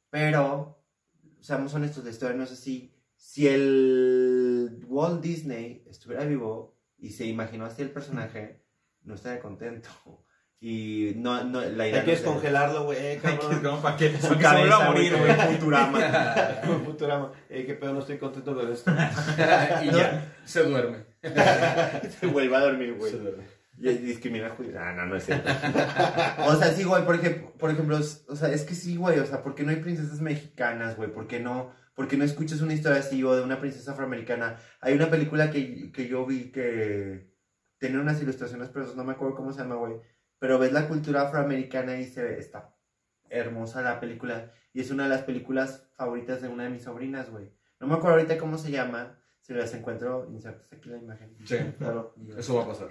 [0.09, 0.83] Pero,
[1.39, 2.93] seamos honestos, la historia no es así.
[3.15, 8.63] Si el Walt Disney estuviera vivo y se imaginó así el personaje,
[9.03, 9.89] no estaría contento.
[10.61, 13.81] Y no, no, la idea Hay que descongelarlo, güey, cabrón.
[13.81, 15.55] para que, Su vuelva a cabeza, morir, güey, güey.
[15.55, 15.99] Futurama.
[16.85, 17.31] Futurama.
[17.49, 18.91] Eh, qué pedo, no estoy contento con esto.
[19.83, 21.05] y ya, se duerme.
[22.19, 23.11] Se vuelve a dormir, güey.
[23.11, 23.43] Se duerme.
[23.81, 24.75] Y discrimina a judíos.
[24.77, 25.49] Ah, no, no es cierto.
[26.47, 29.25] o sea, sí, güey, por ejemplo, por ejemplo, o sea, es que sí, güey, o
[29.25, 31.11] sea, ¿por qué no hay princesas mexicanas, güey?
[31.13, 34.57] ¿Por qué no, por qué no escuchas una historia así o de una princesa afroamericana?
[34.81, 37.33] Hay una película que, que yo vi que
[37.77, 39.93] tiene unas ilustraciones, pero no me acuerdo cómo se llama, güey.
[40.39, 42.75] Pero ves la cultura afroamericana y se ve, está
[43.29, 44.51] hermosa la película.
[44.73, 47.51] Y es una de las películas favoritas de una de mis sobrinas, güey.
[47.79, 49.15] No me acuerdo ahorita cómo se llama.
[49.41, 51.35] Si las encuentro, insertas aquí la imagen.
[51.45, 52.13] Sí, Claro.
[52.37, 52.89] eso va a pasar.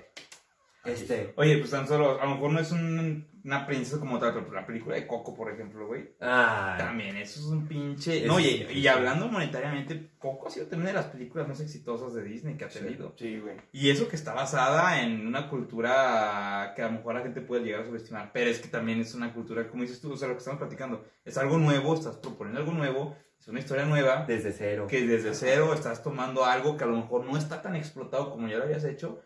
[0.93, 1.33] Este.
[1.37, 4.53] Oye, pues tan solo, a lo mejor no es un- una princesa como tal, pero
[4.53, 6.11] la película de Coco, por ejemplo, güey.
[6.21, 6.75] Ah.
[6.77, 8.27] También, eso es un pinche.
[8.27, 8.89] No, oye, y pinche.
[8.91, 12.69] hablando monetariamente, Coco ha sido también de las películas más exitosas de Disney que ha
[12.69, 13.15] tenido.
[13.17, 13.57] Sí, güey.
[13.73, 17.65] Y eso que está basada en una cultura que a lo mejor la gente puede
[17.65, 20.29] llegar a subestimar, pero es que también es una cultura, como dices tú, o sea,
[20.29, 24.25] lo que estamos platicando, es algo nuevo, estás proponiendo algo nuevo, es una historia nueva,
[24.27, 24.87] Desde cero.
[24.91, 28.49] que desde cero estás tomando algo que a lo mejor no está tan explotado como
[28.49, 29.21] ya lo habías hecho.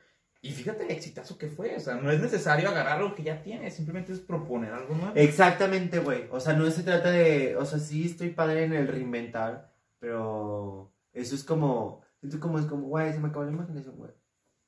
[0.45, 3.41] Y fíjate el exitazo que fue, o sea, no es necesario agarrar lo que ya
[3.43, 5.13] tienes, simplemente es proponer algo nuevo.
[5.15, 6.27] Exactamente, güey.
[6.33, 7.57] O sea, no se trata de.
[7.57, 12.03] O sea, sí estoy padre en el reinventar, pero eso es como.
[12.19, 14.11] Siento como es como, güey, se me acabó la imaginación, güey.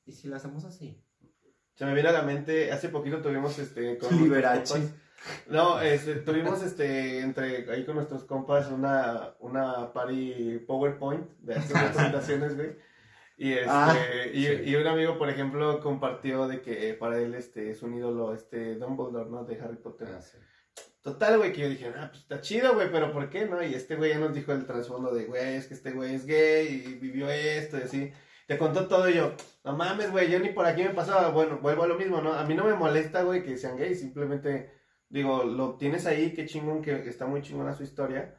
[0.05, 1.01] ¿Y si lo hacemos así?
[1.75, 4.73] Se me viene a la mente, hace poquito tuvimos este con Liberace.
[4.75, 4.91] compas-
[5.49, 11.83] No, este, tuvimos este entre ahí con nuestros compas una una party PowerPoint de estas
[11.93, 12.75] presentaciones, güey.
[13.37, 13.95] Y este Ah,
[14.33, 14.61] y, sí.
[14.65, 18.75] y un amigo, por ejemplo, compartió de que para él este es un ídolo este
[18.75, 19.43] Dumbledore, ¿no?
[19.43, 20.07] De Harry Potter.
[20.15, 20.37] Ah, sí.
[21.01, 23.61] Total, güey, que yo dije, ah, pues está chido, güey, pero ¿por qué, no?
[23.61, 26.25] Y este güey ya nos dijo el trasfondo de, güey, es que este güey es
[26.25, 28.11] gay y vivió esto y así.
[28.47, 29.33] Te contó todo y yo,
[29.63, 31.29] no mames, güey, yo ni por aquí me pasaba.
[31.29, 32.33] Bueno, vuelvo a lo mismo, ¿no?
[32.33, 34.71] A mí no me molesta, güey, que sean gays, simplemente
[35.09, 38.35] digo, lo tienes ahí, qué chingón, que está muy chingona su historia.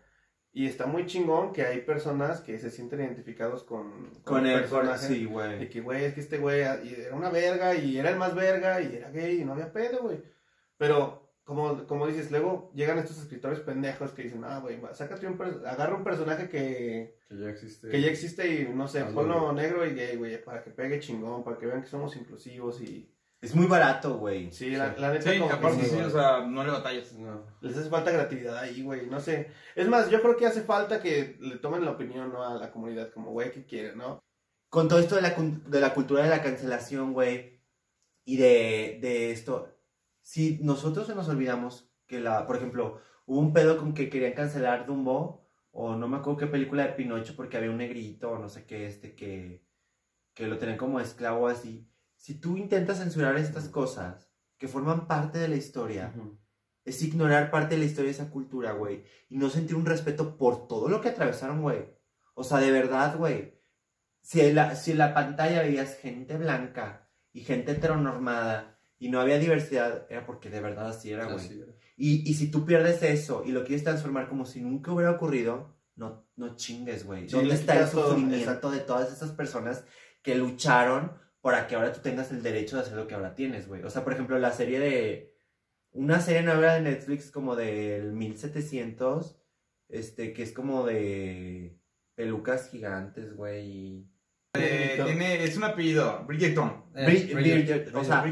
[0.59, 4.61] Y está muy chingón que hay personas que se sienten identificados con, Con el el
[4.61, 5.07] personaje.
[5.07, 5.68] Sí, De güey.
[5.68, 8.96] que, güey, es que este güey era una verga y era el más verga y
[8.96, 10.22] era gay y no había pedo, güey.
[10.78, 15.38] Pero, como, como dices, luego llegan estos escritores pendejos que dicen, ah, güey, sácate un,
[15.66, 17.88] agarra un personaje que, Que ya existe.
[17.90, 19.57] que ya existe y, no sé, Hazlo, ponlo güey.
[19.57, 23.12] negro y gay, güey, para que pegue chingón, para que vean que somos inclusivos y...
[23.47, 24.51] Es muy barato, güey.
[24.51, 27.12] Sí, la, la neta Sí, como que aparte sí, o sea, no le batallas.
[27.12, 27.44] No.
[27.61, 29.53] les hace falta creatividad ahí, güey, no sé.
[29.76, 32.42] Es más, yo creo que hace falta que le tomen la opinión, ¿no?
[32.42, 34.18] A la comunidad, como, güey, ¿qué quieren, no?
[34.68, 37.61] Con todo esto de la, de la cultura de la cancelación, güey,
[38.24, 39.72] y de, de esto,
[40.22, 44.32] si nosotros se nos olvidamos que la, por ejemplo, hubo un pedo con que querían
[44.32, 48.38] cancelar Dumbo, o no me acuerdo qué película de Pinocho porque había un negrito o
[48.40, 49.64] no sé qué, este, que,
[50.34, 51.88] que lo tenían como esclavo así.
[52.27, 56.12] Si tú intentas censurar estas cosas que forman parte de la historia,
[56.85, 59.05] es ignorar parte de la historia de esa cultura, güey.
[59.29, 61.85] Y no sentir un respeto por todo lo que atravesaron, güey.
[62.35, 63.62] O sea, de verdad, güey.
[64.22, 69.20] Si en la, si en la pantalla veías gente blanca y gente heteronormada y no
[69.20, 71.47] había diversidad, era porque de verdad así era, güey.
[71.97, 75.77] Y, y si tú pierdes eso y lo quieres transformar como si nunca hubiera ocurrido,
[75.95, 77.29] no, no chingues, güey.
[77.29, 79.85] Sí, ¿Dónde está el todo, sufrimiento de todas esas personas
[80.22, 83.68] que lucharon para que ahora tú tengas el derecho de hacer lo que ahora tienes,
[83.68, 83.82] güey?
[83.84, 85.32] O sea, por ejemplo, la serie de...
[85.92, 89.38] Una serie nueva de Netflix como del 1700,
[89.88, 91.78] este, que es como de
[92.16, 94.07] pelucas gigantes, güey.
[94.59, 96.84] Eh, tiene, es un apellido, Bridgerton.
[96.97, 98.22] Eh, Brid- Bridget- Bridget, o sea,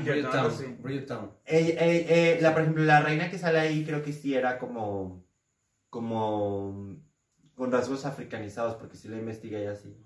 [1.47, 5.25] eh, eh, la, por ejemplo, la reina que sale ahí creo que sí era como,
[5.91, 6.99] como
[7.55, 9.97] con rasgos africanizados, porque sí la investigué y así.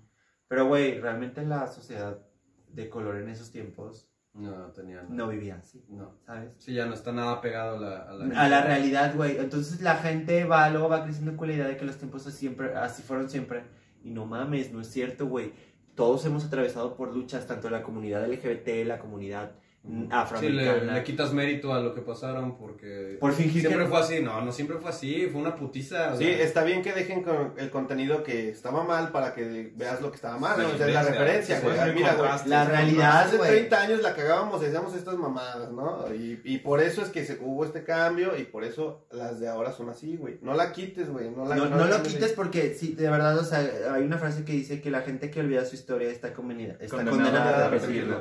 [0.47, 2.25] Pero, güey, realmente la sociedad
[2.73, 5.07] de color en esos tiempos No, tenía nada.
[5.09, 6.15] no vivía así, No.
[6.25, 6.51] ¿sabes?
[6.57, 9.37] Sí, ya no está nada pegado a la, a la, A la realidad, güey.
[9.37, 12.37] Entonces la gente va, luego va creciendo con la idea de que los tiempos así,
[12.37, 13.63] siempre, así fueron siempre.
[14.03, 15.51] Y no mames, no es cierto, güey.
[15.95, 19.51] Todos hemos atravesado por luchas, tanto la comunidad LGBT, la comunidad
[19.89, 20.83] mm, Sí, afroamericana.
[20.83, 24.21] le, le quitas mérito a lo que pasaron porque Por fingir siempre que- fue así.
[24.21, 25.27] No, no siempre fue así.
[25.31, 26.15] Fue una putiza.
[26.17, 30.01] Sí, sea, está bien que dejen con el contenido que estaba mal para que veas
[30.01, 30.69] lo que estaba mal, ¿no?
[30.69, 31.75] O sea, es la referencia, güey.
[31.75, 32.29] sí, Mira, güey.
[32.45, 33.49] La realidad, Hace güey.
[33.49, 36.05] 30 años la cagábamos y hacíamos estas mamadas, ¿no?
[36.13, 39.47] Y, y por eso es que se, hubo este cambio y por eso las de
[39.47, 40.37] ahora son así, güey.
[40.41, 41.29] No la quites, güey.
[41.31, 43.59] No, la, No, no la lo quites porque, sí, de verdad, o sea,
[43.93, 46.97] hay una frase que dice que la gente que olvida su historia está condenada, está
[46.97, 48.19] Condenada condenada a a repetirlo.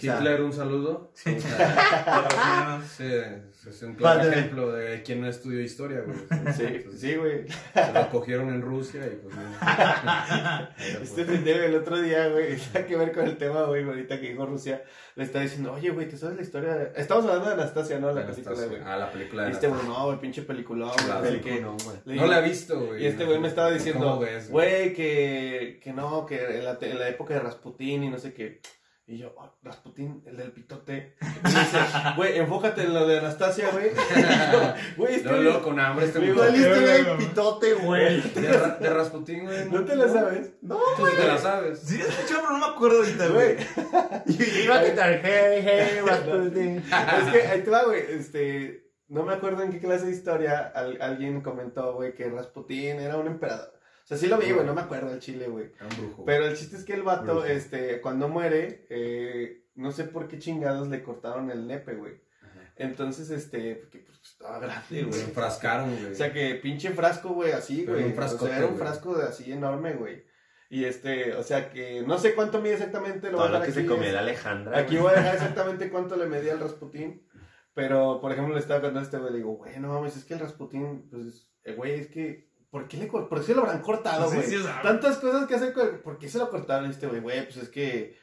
[0.00, 1.10] Hitler, un saludo.
[1.14, 1.36] Sí,
[2.96, 3.04] sí,
[3.68, 4.38] es un claro Padre.
[4.38, 6.18] ejemplo de quien no estudió historia, güey.
[6.52, 7.46] Sí, sí, güey.
[7.72, 9.42] Se lo cogieron en Rusia y pues no.
[11.02, 14.30] Este pendejo el otro día, güey, tiene que ver con el tema, güey, ahorita que
[14.30, 14.82] dijo Rusia,
[15.16, 16.74] le está diciendo, oye, güey, ¿te sabes la historia?
[16.74, 18.12] de-?" Estamos hablando de Anastasia, ¿no?
[18.12, 18.80] La película, güey.
[18.84, 19.86] Ah, la película de este, Anastasia.
[19.88, 21.40] güey, no, güey, pinche película, güey.
[21.40, 22.18] Que- no, güey.
[22.18, 23.02] No la he visto, güey.
[23.02, 24.92] Y este güey me estaba diciendo, ¿Cómo ves, güey?
[24.92, 28.60] que, que no, que en la, en la época de Rasputín y no sé qué.
[29.06, 31.14] Y yo, oh, Rasputín, el del pitote.
[31.20, 31.78] Y me dice,
[32.16, 33.90] güey, enfócate en lo de Anastasia, güey.
[34.96, 35.22] Güey.
[35.22, 38.20] Luego, luego con hambre este Valiste el el pitote, güey.
[38.22, 39.64] De, Ra- de Rasputín, güey.
[39.70, 40.52] ¿No te la sabes?
[40.62, 41.80] No, Tú sí te la sabes.
[41.80, 43.56] Sí, he escuchado, pero no me acuerdo ahorita, güey.
[44.26, 46.78] Y iba a quitar, hey, hey, Rasputin.
[46.78, 48.00] Es que ahí te va, güey.
[48.08, 53.00] Este, no me acuerdo en qué clase de historia al- alguien comentó, güey, que Rasputín
[53.00, 53.70] era un emperador.
[54.04, 55.72] O sea, sí lo vi, güey, no me acuerdo del chile, güey.
[55.76, 56.24] Era un brujo.
[56.26, 57.44] Pero el chiste es que el vato, Brujo.
[57.46, 62.22] este, cuando muere, eh, no sé por qué chingados le cortaron el nepe, güey.
[62.76, 65.20] Entonces, este, porque pues, estaba grande, Se güey.
[65.20, 66.12] enfrascaron, güey.
[66.12, 68.04] O sea, que pinche frasco, güey, así, güey.
[68.04, 70.24] un frascote, o sea, era un frasco de así enorme, güey.
[70.70, 73.30] Y este, o sea, que no sé cuánto mide exactamente.
[73.30, 74.78] Lo voy Todo a lo que se aquí, comía es- la Alejandra.
[74.78, 75.02] Aquí güey.
[75.02, 77.26] voy a dejar exactamente cuánto le medía el Rasputín.
[77.74, 80.24] Pero, por ejemplo, le estaba contando a este güey, le digo, güey, no mames, es
[80.24, 83.80] que el Rasputín, pues, eh, güey, es que, ¿por qué, le, ¿por qué lo habrán
[83.82, 84.42] cortado, güey?
[84.42, 85.72] sí, o sea, Tantas cosas que hacen,
[86.02, 86.90] ¿por qué se lo cortaron?
[86.90, 88.18] Este güey, güey, pues es que,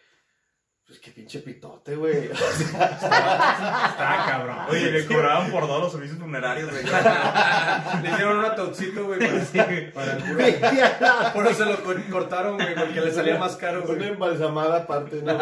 [0.86, 2.30] pues que pinche pitote, güey.
[2.32, 4.58] O sea, cabrón.
[4.70, 6.84] Oye, le cobraban por todos los servicios funerarios, güey.
[8.04, 11.34] Le hicieron un atoxito, güey, para, para el puro.
[11.34, 14.10] Por eso lo cor- cortaron, güey, porque le salía más caro, Una güey.
[14.10, 15.39] embalsamada aparte, ¿no?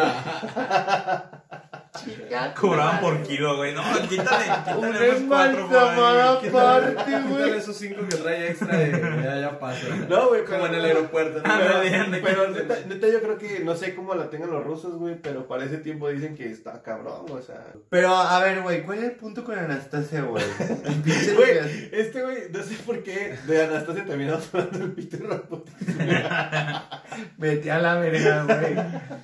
[2.58, 3.74] Cobraban por kilo, güey.
[3.74, 6.40] No, quítale, quítale unos cuatro, güey.
[6.40, 8.90] Quítale esos cinco que trae extra de
[9.24, 9.86] ya, ya pasa.
[10.08, 11.42] No, güey, Como pero- en el aeropuerto.
[11.42, 11.54] ¿no?
[11.58, 14.94] Pero, de- pero neta, neta, yo creo que no sé cómo la tengan los rusos,
[14.98, 17.66] güey, pero para ese tiempo dicen que está cabrón, o sea.
[17.88, 20.44] Pero, a ver, güey, ¿cuál es el punto con Anastasia, güey?
[21.04, 25.74] El este güey, no sé por qué de Anastasia terminamos hablando Peter Rasputin.
[27.36, 28.76] Vete a la verga, güey.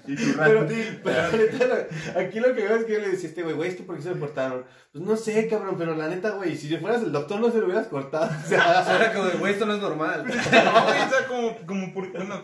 [0.07, 0.67] Y tu Pero,
[1.05, 3.71] pero neta, aquí lo que veo es que yo le decía a este güey, güey,
[3.71, 4.65] es que por qué se lo cortaron.
[4.93, 7.67] Pues no sé, cabrón, pero la neta, güey, si fueras el doctor no se lo
[7.67, 8.27] hubieras cortado.
[8.27, 10.25] O O sea, era como de, güey, esto no es normal.
[10.27, 12.11] No, güey, o sea, como, como por.
[12.13, 12.41] Bueno,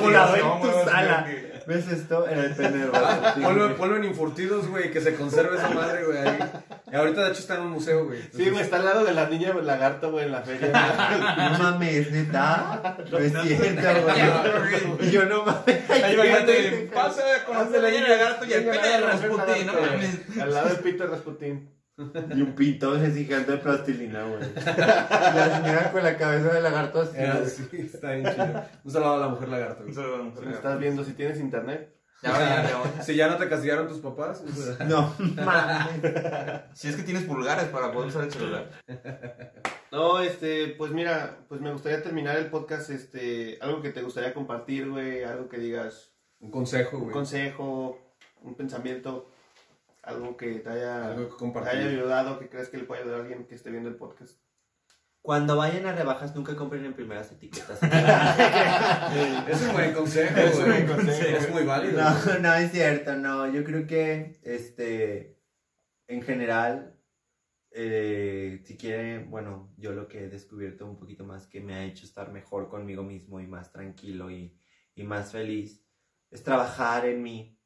[0.00, 1.24] volaba en tu sala.
[1.26, 2.26] que- ¿Ves esto?
[2.26, 3.42] Era el pene de Rasputin.
[3.44, 3.76] Ponlo, güey.
[3.76, 6.18] ponlo en infurtidos, güey, que se conserve esa madre, güey.
[6.18, 6.38] ahí.
[6.92, 8.20] Y ahorita, de hecho, está en un museo, güey.
[8.32, 10.70] sí, güey, está al lado de la niña lagarto, güey, en la feria.
[11.52, 12.96] No mames, neta.
[13.10, 15.08] No es cierto, güey.
[15.08, 15.90] Y yo no mames.
[15.90, 19.66] Ahí imagínate, pasa con Haz de la la niña lagarto y el pene de Rasputin,
[19.66, 20.38] no mames.
[20.40, 21.80] Al lado de Peter Rasputin.
[22.34, 24.40] Y un pito así gigante de plastilina, güey.
[24.54, 27.12] La señora con la cabeza de lagarto así.
[27.16, 27.44] Era güey.
[27.44, 28.64] así, está bien chido.
[28.84, 29.94] Un saludo a la mujer lagarto, güey.
[29.94, 31.99] Si me estás viendo, si tienes internet.
[32.22, 33.02] Ya, ya, ya.
[33.02, 34.42] Si ya no te castigaron tus papás.
[34.86, 35.14] No.
[36.74, 38.70] Si es que tienes pulgares para poder usar el celular.
[39.90, 44.34] No, este, pues mira, pues me gustaría terminar el podcast, este, algo que te gustaría
[44.34, 47.12] compartir, güey, algo que digas, Un consejo, un güey.
[47.14, 47.98] consejo,
[48.42, 49.30] un pensamiento,
[50.02, 53.18] algo que te haya, Algo que te haya ayudado, que crees que le puede ayudar
[53.20, 54.38] a alguien que esté viendo el podcast.
[55.22, 57.78] Cuando vayan a rebajas, nunca compren en primeras etiquetas.
[59.48, 60.84] Es un buen consejo, Es un güey.
[60.84, 61.36] buen consejo.
[61.36, 62.00] Es muy válido.
[62.00, 63.50] No, no es cierto, no.
[63.52, 65.38] Yo creo que, este,
[66.06, 66.96] en general,
[67.70, 71.84] eh, si quieren, bueno, yo lo que he descubierto un poquito más que me ha
[71.84, 74.56] hecho estar mejor conmigo mismo y más tranquilo y,
[74.94, 75.84] y más feliz,
[76.30, 77.58] es trabajar en mí,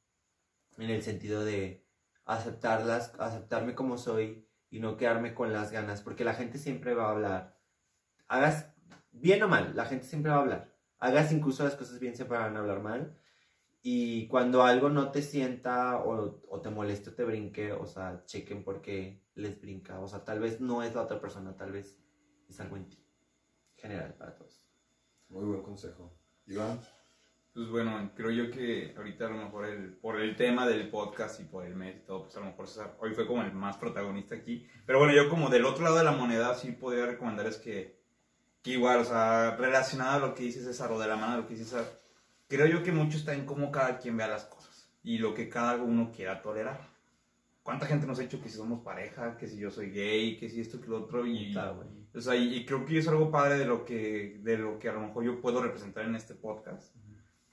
[0.78, 1.86] en el sentido de
[2.24, 7.06] aceptarlas, aceptarme como soy y no quedarme con las ganas, porque la gente siempre va
[7.06, 7.60] a hablar.
[8.26, 8.74] Hagas
[9.12, 10.74] bien o mal, la gente siempre va a hablar.
[10.98, 13.16] Hagas incluso las cosas bien, siempre van a hablar mal.
[13.82, 18.24] Y cuando algo no te sienta o, o te moleste o te brinque, o sea,
[18.26, 20.00] chequen por qué les brinca.
[20.00, 21.96] O sea, tal vez no es la otra persona, tal vez
[22.48, 23.06] es algo en ti.
[23.76, 24.60] General para todos.
[25.28, 26.18] Muy buen consejo.
[26.46, 26.80] Iván.
[27.54, 31.38] Pues bueno, creo yo que ahorita a lo mejor el, por el tema del podcast
[31.38, 33.52] y por el mes y todo, pues a lo mejor César hoy fue como el
[33.52, 34.66] más protagonista aquí.
[34.84, 38.00] Pero bueno, yo como del otro lado de la moneda sí podría recomendarles que,
[38.60, 41.42] que igual, o sea, relacionado a lo que dice César o de la mano de
[41.42, 41.84] lo que dice César,
[42.48, 45.48] creo yo que mucho está en cómo cada quien vea las cosas y lo que
[45.48, 46.80] cada uno quiera tolerar.
[47.62, 50.50] ¿Cuánta gente nos ha dicho que si somos pareja, que si yo soy gay, que
[50.50, 51.24] si esto, que lo otro?
[51.24, 51.88] Y, güey.
[52.16, 54.88] o sea, y, y creo que es algo padre de lo que, de lo que
[54.88, 56.92] a lo mejor yo puedo representar en este podcast.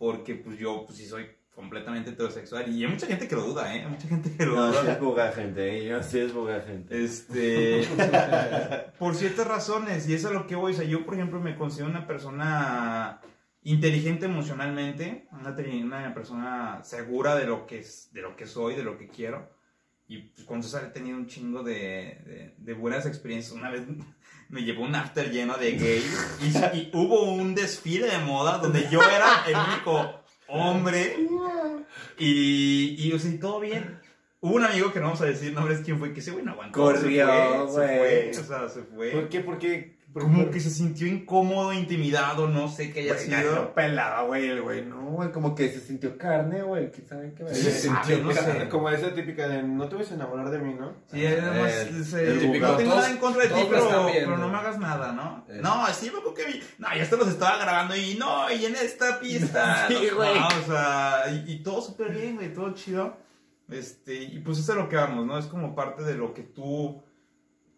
[0.02, 2.68] Porque pues yo, pues sí soy completamente heterosexual.
[2.74, 3.82] Y hay mucha gente que lo duda, ¿eh?
[3.82, 4.94] Hay mucha gente que lo No, sí duda.
[4.94, 5.90] es buga gente, ¿eh?
[5.90, 7.04] yo sí es buga gente.
[7.04, 7.88] Este,
[8.98, 10.74] por ciertas razones, y eso es a lo que voy.
[10.74, 13.22] O sea, yo, por ejemplo, me considero una persona
[13.62, 18.98] inteligente emocionalmente, una, persona segura de lo, que es, de lo que soy, de lo
[18.98, 19.52] que quiero.
[20.08, 21.76] Y pues, con César he tenido un chingo de,
[22.26, 23.54] de, de buenas experiencias.
[23.54, 23.84] Una vez
[24.52, 28.88] me llevó un after lleno de gays y, y hubo un desfile de moda donde
[28.92, 31.18] yo era el único hombre
[32.18, 34.00] y, y, o sea, y todo bien.
[34.42, 36.52] Hubo un amigo que no vamos a decir nombres quién fue, que ese güey no
[36.52, 36.82] aguantó.
[36.82, 38.34] Corrió, se fue, se güey.
[38.34, 39.12] fue, o sea, se fue.
[39.12, 39.40] ¿Por qué?
[39.42, 39.96] ¿Por qué?
[39.98, 43.74] ¿Por Como que se sintió incómodo, intimidado, no sé qué haya Güey, sido.
[43.74, 47.48] pelaba, güey, el güey, no, güey, como que se sintió carne, güey, ¿quién sabe qué
[47.54, 48.68] se sintió, no sé.
[48.70, 50.94] Como esa típica de no te vas a enamorar de mí, ¿no?
[51.12, 53.84] Sí, además, El- se- el no típico, tengo nada en contra de ti, todos pero,
[53.86, 54.26] están viendo.
[54.26, 55.46] pero no me hagas nada, ¿no?
[55.48, 55.60] Eh.
[55.64, 56.64] No, sí, me acuerdo que vi.
[56.78, 59.88] No, ya hasta los estaba grabando y no, y en esta pista.
[59.88, 60.40] Sí, no, güey.
[60.40, 63.18] no, o sea, y, y todo súper bien, güey, todo chido.
[63.70, 65.38] Este, y pues eso es lo que vamos, ¿no?
[65.38, 67.02] Es como parte de lo que tú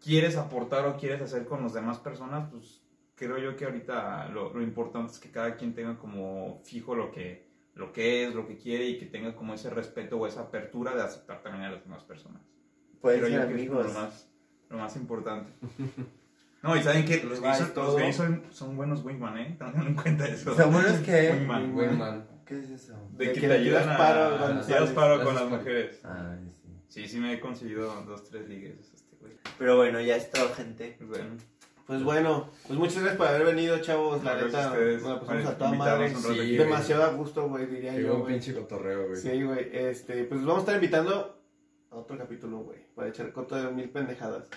[0.03, 2.81] quieres aportar o quieres hacer con las demás personas, pues
[3.15, 7.11] creo yo que ahorita lo, lo importante es que cada quien tenga como fijo lo
[7.11, 10.41] que, lo que es, lo que quiere y que tenga como ese respeto o esa
[10.41, 12.41] apertura de aceptar también a las demás personas.
[13.01, 13.87] Pueden Creo ser yo que es amigos.
[13.87, 14.29] lo más,
[14.69, 15.51] lo más importante.
[16.61, 19.55] No, y saben que los gays, los gays son, son buenos wingman, ¿eh?
[19.59, 20.55] Tengan en cuenta eso.
[20.55, 21.31] ¿Son buenos qué?
[21.33, 21.73] Wingman.
[21.73, 22.25] Buen man.
[22.45, 22.93] ¿Qué es eso?
[23.11, 24.47] De De que que te ayudan paro a...
[24.49, 24.91] tiras sales.
[24.91, 25.99] paro con las es mujeres.
[26.05, 26.69] Ay, sí.
[26.87, 29.02] Sí, sí me he conseguido dos, tres ligues.
[29.57, 30.97] Pero bueno, ya es todo, gente.
[31.01, 31.37] Bueno,
[31.85, 34.23] Pues bueno, pues muchas gracias por haber venido, chavos.
[34.23, 36.15] La neta, pasamos por a toda madre.
[36.15, 36.57] un Sí.
[36.57, 38.33] Demasiado a gusto, güey, diría Qué yo, güey.
[38.33, 39.19] pinche cotorreo, güey.
[39.19, 41.39] Sí, güey, este, pues vamos a estar invitando
[41.91, 44.47] a otro capítulo, güey, para echar coto de mil pendejadas.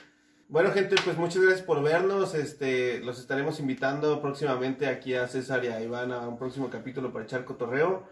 [0.49, 5.65] Bueno, gente, pues muchas gracias por vernos, este, los estaremos invitando próximamente aquí a César
[5.65, 8.05] y a Iván a un próximo capítulo para echar cotorreo.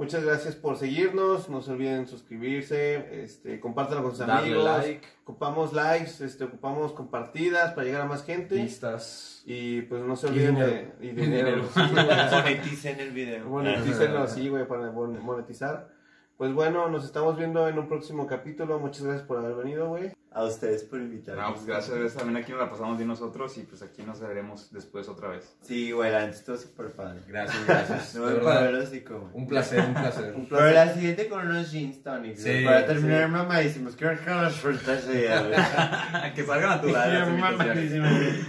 [0.00, 5.06] Muchas gracias por seguirnos, no se olviden suscribirse, este, compártanlo con sus Darle amigos, like,
[5.24, 9.42] ocupamos likes, este, ocupamos compartidas para llegar a más gente pistas.
[9.44, 10.70] y pues no se Y olviden dinero.
[10.98, 11.64] de y dinero.
[11.74, 11.80] Sí.
[12.32, 13.44] Moneticen el video.
[13.46, 15.90] Monetícenlo así, güey, para mon- monetizar.
[16.38, 18.78] Pues bueno, nos estamos viendo en un próximo capítulo.
[18.78, 20.12] Muchas gracias por haber venido, güey.
[20.32, 21.42] A ustedes por invitarme.
[21.42, 24.70] no, pues gracias, también aquí nos la pasamos bien nosotros y pues aquí nos veremos
[24.70, 25.56] después otra vez.
[25.62, 27.20] Sí, güey, la estuvo súper padre.
[27.26, 28.14] Gracias, gracias.
[28.20, 29.28] No me así como.
[29.32, 30.34] Un placer, un placer.
[30.36, 32.42] Un Pero la siguiente con unos jeans tonics.
[32.42, 33.32] Sí, para terminar sí.
[33.32, 33.96] mamadísimos.
[33.96, 38.46] Quiero que las frutas ya, que salgan naturales las invitaciones.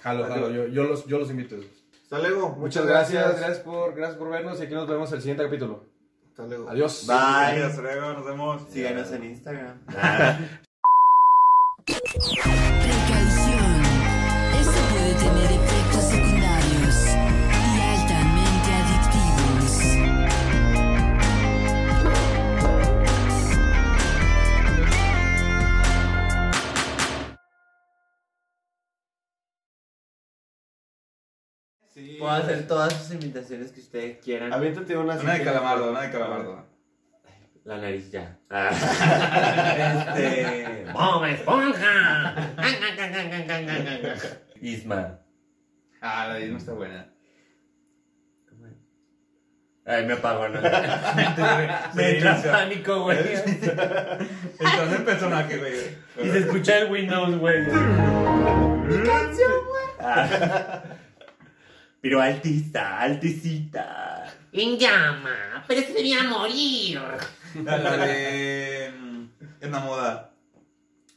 [0.00, 1.56] Jalo, jalo, yo, yo, los, yo los invito.
[2.04, 2.56] Hasta luego.
[2.56, 5.84] Muchas gracias, gracias por, gracias por vernos y aquí nos vemos el siguiente capítulo.
[6.30, 6.70] Hasta luego.
[6.70, 7.04] Adiós.
[7.06, 7.64] Bye.
[7.64, 8.62] Hasta luego, nos vemos.
[8.70, 9.78] Síganos en Instagram.
[31.98, 32.16] Sí.
[32.20, 34.52] Puedo hacer todas sus invitaciones que ustedes quieran.
[34.52, 35.16] Aviéntate una.
[35.16, 35.90] Una de calamardo, güey.
[35.90, 36.64] una de calamardo.
[37.64, 38.38] La nariz ya.
[40.14, 40.86] Este.
[40.92, 42.34] ¡Bob Esponja!
[44.60, 45.18] Isma.
[46.00, 47.10] Ah, la Isma está buena.
[49.84, 50.60] Ay, me apagó, ¿no?
[51.94, 53.18] Me entra pánico, güey.
[53.18, 55.72] Estás en personaje, güey.
[56.22, 57.66] Y se escucha el Windows, güey.
[60.00, 60.80] Ah.
[62.00, 64.24] Pero altista, alticita.
[64.52, 67.00] En llama, pero se debía morir.
[67.64, 68.92] La, la de.
[68.98, 69.24] mm,
[69.60, 70.32] En la moda.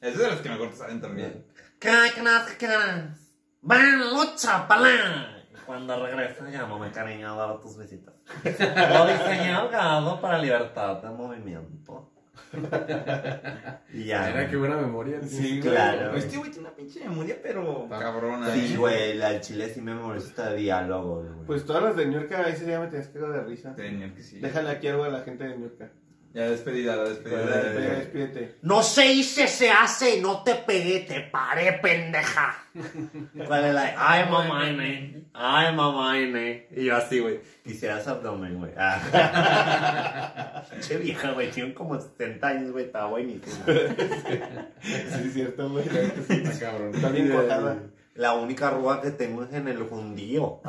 [0.02, 1.46] Es de las que mejor te salen también.
[1.80, 3.20] Cracknas, cracknas.
[3.62, 5.28] Van lucha, palán.
[5.66, 8.14] Cuando regresa, llámame, cariño, a dar tus visitas.
[8.44, 12.11] Lo diseñé ahogado para libertad de movimiento.
[13.94, 14.28] y ya.
[14.28, 15.20] Mira, qué buena memoria.
[15.20, 15.30] tío.
[15.30, 16.16] Sí, claro.
[16.16, 18.54] Este güey tiene una pinche memoria, pero cabrona.
[18.54, 18.78] Sí, ¿eh?
[18.78, 21.46] güey, la del chile sí me molesta de diálogo, güey.
[21.46, 23.76] Pues todas las de New York, ahí sí ya me tenías que de risa.
[23.76, 24.40] Tenía que sí.
[24.40, 25.92] Déjale aquí algo a la gente de New York.
[26.34, 27.46] Ya despedida, la despedida.
[27.46, 28.56] De- ya, despídete.
[28.62, 32.56] No se dice, se hace, no te pegué, te paré, pendeja.
[33.48, 33.94] ¿Cuál es la?
[33.98, 35.26] Ay, mamá, Ine.
[35.34, 36.68] Ay, mamá, Ine.
[36.72, 37.42] Y yo así, güey.
[37.64, 38.72] Quisieras abdomen, güey.
[38.78, 40.64] Ah.
[40.80, 41.52] che vieja, güey.
[41.52, 42.86] Tienen como 70 años, güey.
[42.86, 43.66] Está buenísimo.
[44.82, 44.94] Sí,
[45.26, 45.86] es cierto, güey.
[45.86, 46.96] Está cabrón.
[46.96, 47.92] Está bien.
[48.16, 50.62] La única arruga que tengo es en el jundío.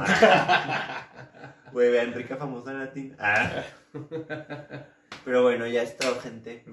[1.72, 3.16] Güey, vean, rica famosa en latín.
[3.18, 3.62] Ah.
[5.24, 6.64] Pero bueno, ya es todo, gente.